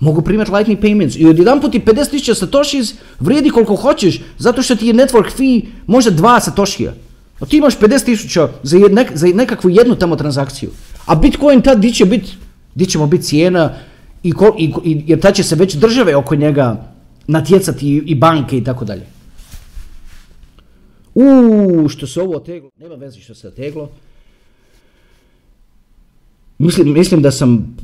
mogu 0.00 0.22
primati 0.22 0.52
lightning 0.52 0.80
payments. 0.80 1.16
I 1.20 1.26
odjedan 1.26 1.60
put 1.60 1.72
ti 1.72 1.80
50.000 1.80 2.34
satoshis 2.34 2.94
vrijedi 3.20 3.50
koliko 3.50 3.76
hoćeš, 3.76 4.20
zato 4.38 4.62
što 4.62 4.76
ti 4.76 4.86
je 4.86 4.94
network 4.94 5.30
fee 5.36 5.70
možda 5.86 6.10
dva 6.10 6.40
satoshija. 6.40 6.92
A 7.40 7.46
ti 7.46 7.56
imaš 7.56 7.78
50.000 7.78 8.48
za, 8.62 8.78
za 9.14 9.26
nekakvu 9.34 9.70
jednu 9.70 9.94
tamo 9.94 10.16
transakciju. 10.16 10.70
A 11.06 11.14
Bitcoin 11.14 11.62
tad 11.62 11.80
di 11.80 11.92
će 11.92 12.04
biti, 12.04 12.32
di 12.74 12.86
ćemo 12.86 13.06
biti 13.06 13.24
cijena, 13.24 13.74
i, 14.24 14.32
i, 14.84 15.02
jer 15.06 15.20
tad 15.20 15.34
će 15.34 15.42
se 15.42 15.56
već 15.56 15.74
države 15.74 16.16
oko 16.16 16.36
njega 16.36 16.92
natjecati 17.26 17.88
i, 17.88 18.02
i 18.06 18.14
banke 18.14 18.58
i 18.58 18.64
tako 18.64 18.84
dalje. 18.84 19.06
Uuu, 21.14 21.88
što 21.88 22.06
se 22.06 22.20
ovo 22.20 22.36
oteglo, 22.36 22.70
nema 22.76 22.94
veze 22.94 23.20
što 23.20 23.34
se 23.34 23.48
oteglo. 23.48 23.90
Mislim, 26.58 26.92
mislim 26.92 27.22
da 27.22 27.30
sam 27.30 27.76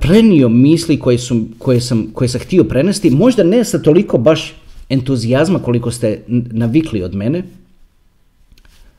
prenio 0.00 0.48
misli 0.48 0.98
koje, 0.98 1.18
su, 1.18 1.44
koje, 1.58 1.80
sam, 1.80 2.06
koje 2.12 2.28
sam 2.28 2.40
htio 2.40 2.64
prenesti, 2.64 3.10
možda 3.10 3.44
ne 3.44 3.64
sa 3.64 3.82
toliko 3.82 4.18
baš 4.18 4.54
entuzijazma 4.88 5.58
koliko 5.58 5.90
ste 5.90 6.22
navikli 6.28 7.02
od 7.02 7.14
mene. 7.14 7.42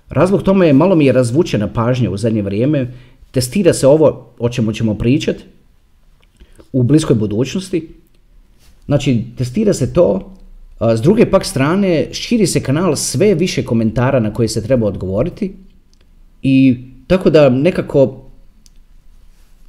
Razlog 0.09 0.43
tome 0.43 0.67
je 0.67 0.73
malo 0.73 0.95
mi 0.95 1.05
je 1.05 1.11
razvučena 1.11 1.67
pažnja 1.67 2.11
u 2.11 2.17
zadnje 2.17 2.41
vrijeme. 2.41 2.93
Testira 3.31 3.73
se 3.73 3.87
ovo 3.87 4.29
o 4.39 4.49
čemu 4.49 4.73
ćemo 4.73 4.95
pričati 4.97 5.43
u 6.75 6.83
bliskoj 6.83 7.15
budućnosti. 7.15 7.87
Znači, 8.85 9.23
testira 9.37 9.73
se 9.73 9.93
to, 9.93 10.31
s 10.79 11.01
druge 11.01 11.25
pak 11.31 11.45
strane, 11.45 12.07
širi 12.11 12.47
se 12.47 12.59
kanal 12.63 12.95
sve 12.95 13.33
više 13.35 13.63
komentara 13.65 14.19
na 14.19 14.33
koje 14.33 14.47
se 14.47 14.63
treba 14.63 14.87
odgovoriti 14.87 15.53
i 16.41 16.77
tako 17.07 17.29
da 17.29 17.49
nekako 17.49 18.21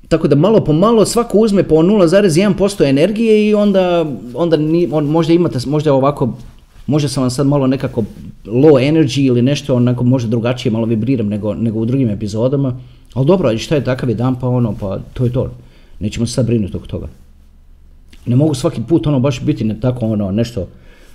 tako 0.09 0.29
da 0.29 0.37
malo 0.37 0.65
po 0.65 0.73
malo 0.73 1.07
svako 1.07 1.39
uzme 1.39 1.63
po 1.63 1.75
0,1% 1.75 2.89
energije 2.89 3.49
i 3.49 3.55
onda, 3.55 4.07
onda 4.35 4.57
ni, 4.57 4.89
on, 4.93 5.05
možda 5.07 5.33
imate, 5.33 5.59
možda 5.67 5.95
ovako, 5.95 6.33
možda 6.87 7.09
sam 7.09 7.23
vam 7.23 7.31
sad 7.31 7.47
malo 7.47 7.67
nekako 7.67 8.03
low 8.45 8.79
energy 8.91 9.27
ili 9.27 9.43
nešto 9.43 9.75
onako 9.75 10.05
možda 10.05 10.31
drugačije 10.31 10.73
malo 10.73 10.87
vibriram 10.87 11.29
nego, 11.29 11.55
nego 11.55 11.79
u 11.79 11.85
drugim 11.85 12.11
epizodama. 12.11 12.81
Ali 13.15 13.27
dobro, 13.27 13.59
šta 13.59 13.75
je 13.75 13.85
takav 13.85 14.09
je 14.09 14.15
dan 14.15 14.35
pa 14.41 14.49
ono, 14.49 14.75
pa 14.81 14.99
to 15.15 15.25
je 15.25 15.33
to. 15.33 15.51
Nećemo 16.01 16.27
se 16.27 16.33
sad 16.33 16.47
brinuti 16.47 16.77
oko 16.77 16.87
toga. 16.87 17.09
Ne 18.27 18.37
mogu 18.37 18.55
svaki 18.55 18.81
put 18.89 19.07
ono 19.07 19.21
baš 19.21 19.41
biti 19.43 19.65
ne 19.65 19.81
tako 19.81 20.07
ono 20.07 20.31
nešto, 20.31 20.69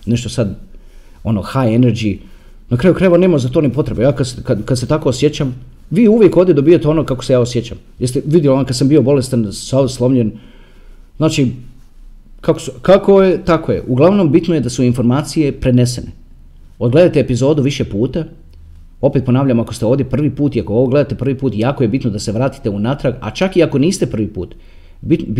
nešto 0.06 0.30
sad 0.30 0.60
ono 1.24 1.42
high 1.42 1.80
energy. 1.80 2.18
Na 2.70 2.78
kraju 2.78 2.96
krajeva 2.96 3.18
nema 3.18 3.38
za 3.38 3.50
to 3.50 3.62
ni 3.62 3.74
potrebe. 3.74 4.04
Ja 4.04 4.12
kad, 4.12 4.44
kad, 4.44 4.66
kad 4.66 4.80
se 4.80 4.88
tako 4.88 5.10
osjećam, 5.10 5.56
vi 5.90 6.08
uvijek 6.08 6.38
ovdje 6.38 6.54
dobijete 6.54 6.88
ono 6.88 7.06
kako 7.06 7.24
se 7.24 7.34
ja 7.34 7.40
osjećam. 7.40 7.78
Jeste 8.00 8.22
vidjeli 8.26 8.56
ono 8.56 8.66
kad 8.66 8.78
sam 8.78 8.88
bio 8.88 9.02
bolestan, 9.02 9.54
sav 9.54 9.88
slomljen. 9.88 10.32
Znači, 11.18 11.52
kako, 12.42 12.60
su, 12.60 12.72
kako 12.82 13.24
je, 13.24 13.46
tako 13.46 13.72
je. 13.72 13.84
Uglavnom 13.88 14.32
bitno 14.32 14.56
je 14.56 14.62
da 14.62 14.70
su 14.70 14.84
informacije 14.84 15.52
prenesene. 15.52 16.08
Odgledajte 16.80 17.20
epizodu 17.20 17.62
više 17.62 17.84
puta, 17.84 18.24
opet 19.02 19.26
ponavljam, 19.26 19.60
ako 19.60 19.74
ste 19.74 19.86
ovdje 19.86 20.10
prvi 20.10 20.36
put 20.36 20.56
i 20.56 20.62
ako 20.62 20.74
ovo 20.74 20.88
gledate 20.88 21.16
prvi 21.16 21.38
put, 21.38 21.54
jako 21.56 21.84
je 21.84 21.90
bitno 21.90 22.10
da 22.10 22.20
se 22.20 22.32
vratite 22.32 22.70
unatrag, 22.70 23.14
a 23.22 23.32
čak 23.32 23.58
i 23.58 23.64
ako 23.64 23.78
niste 23.78 24.06
prvi 24.06 24.28
put, 24.28 24.56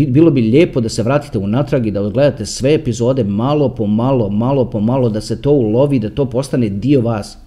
bilo 0.08 0.30
bi 0.30 0.40
lijepo 0.40 0.80
da 0.80 0.88
se 0.88 1.02
vratite 1.02 1.38
unatrag 1.38 1.86
i 1.86 1.90
da 1.90 2.02
odgledate 2.02 2.46
sve 2.46 2.74
epizode 2.74 3.24
malo 3.24 3.74
po 3.74 3.86
malo, 3.86 4.28
malo 4.30 4.70
po 4.70 4.80
malo, 4.80 5.08
da 5.08 5.20
se 5.20 5.42
to 5.42 5.50
ulovi, 5.50 5.98
da 5.98 6.10
to 6.10 6.30
postane 6.30 6.68
dio 6.68 7.00
vas. 7.00 7.38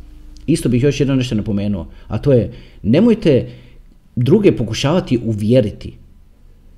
Isto 0.48 0.70
bih 0.70 0.84
još 0.84 1.00
jedno 1.00 1.16
nešto 1.16 1.36
napomenuo, 1.36 1.88
a 2.08 2.18
to 2.18 2.34
je 2.34 2.52
nemojte 2.84 3.50
druge 4.16 4.56
pokušavati 4.56 5.20
uvjeriti. 5.26 5.98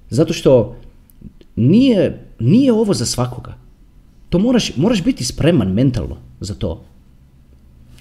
Zato 0.09 0.33
što 0.33 0.75
nije, 1.55 2.19
nije 2.39 2.73
ovo 2.73 2.93
za 2.93 3.05
svakoga. 3.05 3.53
To 4.29 4.39
moraš, 4.39 4.77
moraš 4.77 5.03
biti 5.03 5.23
spreman 5.23 5.73
mentalno 5.73 6.17
za 6.39 6.53
to. 6.53 6.83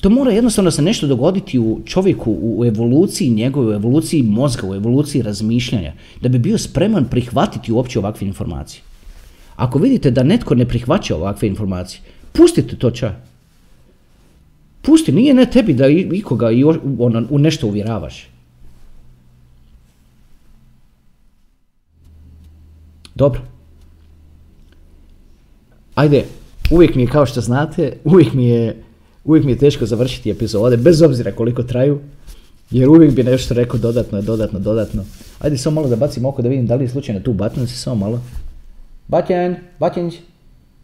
To 0.07 0.11
mora 0.11 0.31
jednostavno 0.31 0.71
se 0.71 0.83
nešto 0.83 1.07
dogoditi 1.07 1.59
u 1.59 1.81
čovjeku, 1.85 2.37
u 2.43 2.65
evoluciji 2.65 3.31
njegove, 3.31 3.69
u 3.69 3.73
evoluciji 3.73 4.23
mozga, 4.23 4.69
u 4.69 4.75
evoluciji 4.75 5.23
razmišljanja, 5.23 5.93
da 6.21 6.29
bi 6.29 6.39
bio 6.39 6.59
spreman 6.59 7.05
prihvatiti 7.05 7.73
uopće 7.73 7.99
ovakve 7.99 8.27
informacije. 8.27 8.83
Ako 9.57 9.79
vidite 9.79 10.11
da 10.11 10.23
netko 10.23 10.55
ne 10.55 10.69
prihvaća 10.69 11.17
ovakve 11.17 11.49
informacije, 11.49 12.01
pustite 12.33 12.77
to 12.77 12.91
ča. 12.91 13.15
Pusti, 14.83 15.13
nije 15.13 15.35
ne 15.35 15.47
tebi 15.51 15.75
da 15.75 15.89
ikoga 15.89 16.51
ono, 16.99 17.27
u 17.31 17.39
nešto 17.39 17.67
uvjeravaš. 17.67 18.29
Dobro. 23.15 23.41
Ajde, 25.95 26.25
uvijek 26.71 26.95
mi 26.95 27.03
je 27.03 27.09
kao 27.09 27.27
što 27.27 27.41
znate, 27.41 27.97
uvijek 28.05 28.33
mi 28.33 28.45
je 28.45 28.86
uvijek 29.27 29.45
mi 29.45 29.53
je 29.53 29.59
teško 29.59 29.87
završiti 29.87 30.31
epizode, 30.31 30.77
bez 30.77 31.03
obzira 31.03 31.33
koliko 31.33 31.63
traju, 31.63 32.01
jer 32.71 32.89
uvijek 32.89 33.15
bi 33.15 33.23
nešto 33.23 33.55
rekao 33.55 33.79
dodatno, 33.79 34.23
dodatno, 34.23 34.59
dodatno. 34.59 35.05
Ajde 35.39 35.59
samo 35.59 35.75
malo 35.75 35.89
da 35.89 35.97
bacim 35.97 36.25
oko 36.25 36.43
da 36.43 36.49
vidim 36.49 36.67
da 36.67 36.75
li 36.75 36.85
je 36.85 36.89
slučajno 36.89 37.21
tu 37.21 37.33
Batman, 37.33 37.67
samo 37.67 37.97
malo. 37.97 38.21
Batjan, 39.09 39.57
Batjanić, 39.79 40.15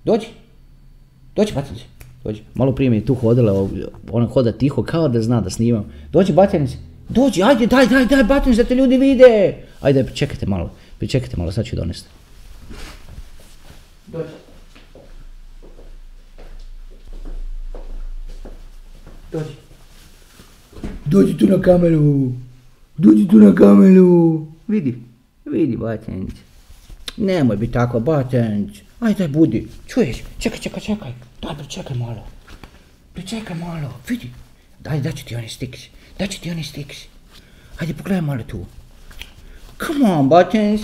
dođi, 0.04 0.26
dođi 1.36 1.52
Batjanić, 1.54 1.82
dođi. 2.24 2.42
Malo 2.54 2.74
prije 2.74 2.90
mi 2.90 2.96
je 2.96 3.06
tu 3.06 3.14
hodala, 3.14 3.68
ona 4.10 4.26
hoda 4.26 4.52
tiho 4.52 4.82
kao 4.82 5.08
da 5.08 5.22
zna 5.22 5.40
da 5.40 5.50
snimam. 5.50 5.84
Dođi 6.12 6.32
Batjanić, 6.32 6.70
dođi, 7.08 7.42
ajde, 7.42 7.66
daj, 7.66 7.86
daj, 7.86 8.06
daj 8.06 8.24
Batjanić 8.24 8.56
da 8.56 8.64
te 8.64 8.74
ljudi 8.74 8.96
vide. 8.96 9.54
Ajde, 9.80 10.06
čekajte 10.14 10.46
malo, 10.46 10.70
pričekajte 10.98 11.36
malo, 11.36 11.52
sad 11.52 11.64
ću 11.64 11.76
donesti. 11.76 12.08
Dođi. 14.06 14.41
Dođi. 19.32 19.54
Dođi 21.04 21.38
tu 21.38 21.46
na 21.46 21.62
kameru. 21.62 22.32
Dođi 22.96 23.28
tu 23.28 23.36
na 23.36 23.54
kameru. 23.54 24.46
Vidi. 24.68 24.98
Vidi, 25.44 25.76
Batenić. 25.76 26.34
Nemoj 27.16 27.56
biti 27.56 27.72
tako, 27.72 28.00
Batenić. 28.00 28.82
Ajde, 29.00 29.18
daj 29.18 29.28
budi. 29.28 29.68
Čuješ? 29.88 30.16
Čekaj, 30.38 30.58
čekaj, 30.58 30.80
čekaj. 30.80 31.12
Daj, 31.42 31.56
pričekaj 31.58 31.96
malo. 31.96 32.26
Pričekaj 33.12 33.56
malo. 33.56 33.94
Vidi. 34.08 34.30
Daj, 34.80 35.00
daću 35.00 35.24
ti 35.24 35.36
oni 35.36 35.48
stiks. 35.48 35.80
Daću 36.18 36.40
ti 36.40 36.50
oni 36.50 36.64
stiks. 36.64 36.96
Ajde, 37.78 37.94
pogledaj 37.94 38.22
malo 38.22 38.42
tu. 38.42 38.64
Come 39.86 40.12
on, 40.12 40.28
Batenić. 40.28 40.80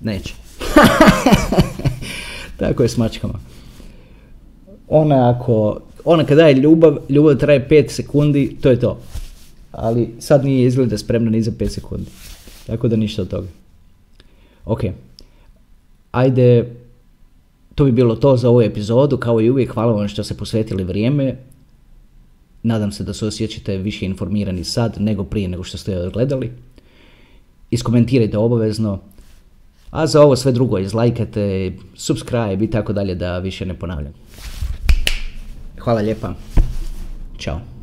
Neće. 0.00 0.34
Tako 2.58 2.82
je 2.82 2.88
s 2.88 2.96
mačkama. 2.96 3.38
Ona 4.88 5.30
ako 5.30 5.80
ona 6.04 6.24
kad 6.24 6.36
daje 6.36 6.54
ljubav, 6.54 6.96
ljubav 7.08 7.36
traje 7.36 7.68
5 7.70 7.88
sekundi, 7.88 8.56
to 8.60 8.70
je 8.70 8.80
to. 8.80 8.98
Ali 9.72 10.08
sad 10.18 10.44
nije 10.44 10.66
izgleda 10.66 10.98
spremna 10.98 11.30
ni 11.30 11.42
za 11.42 11.50
5 11.50 11.68
sekundi. 11.68 12.10
Tako 12.66 12.88
da 12.88 12.96
ništa 12.96 13.22
od 13.22 13.28
toga. 13.28 13.48
Ok. 14.64 14.80
Ajde, 16.10 16.76
to 17.74 17.84
bi 17.84 17.92
bilo 17.92 18.16
to 18.16 18.36
za 18.36 18.48
ovu 18.48 18.62
epizodu. 18.62 19.16
Kao 19.16 19.40
i 19.40 19.50
uvijek, 19.50 19.72
hvala 19.72 19.92
vam 19.92 20.08
što 20.08 20.24
ste 20.24 20.34
posvetili 20.34 20.84
vrijeme. 20.84 21.36
Nadam 22.62 22.92
se 22.92 23.04
da 23.04 23.14
se 23.14 23.26
osjećate 23.26 23.76
više 23.76 24.06
informirani 24.06 24.64
sad 24.64 24.96
nego 25.00 25.24
prije 25.24 25.48
nego 25.48 25.64
što 25.64 25.78
ste 25.78 26.10
gledali. 26.12 26.52
Iskomentirajte 27.70 28.38
obavezno. 28.38 28.98
A 29.90 30.06
za 30.06 30.22
ovo 30.22 30.36
sve 30.36 30.52
drugo 30.52 30.78
izlajkajte, 30.78 31.72
subscribe 31.94 32.64
i 32.64 32.70
tako 32.70 32.92
dalje 32.92 33.14
da 33.14 33.38
više 33.38 33.66
ne 33.66 33.74
ponavljam. 33.74 34.12
Hvala 35.88 36.00
lijepa. 36.00 36.34
Ćao. 37.38 37.77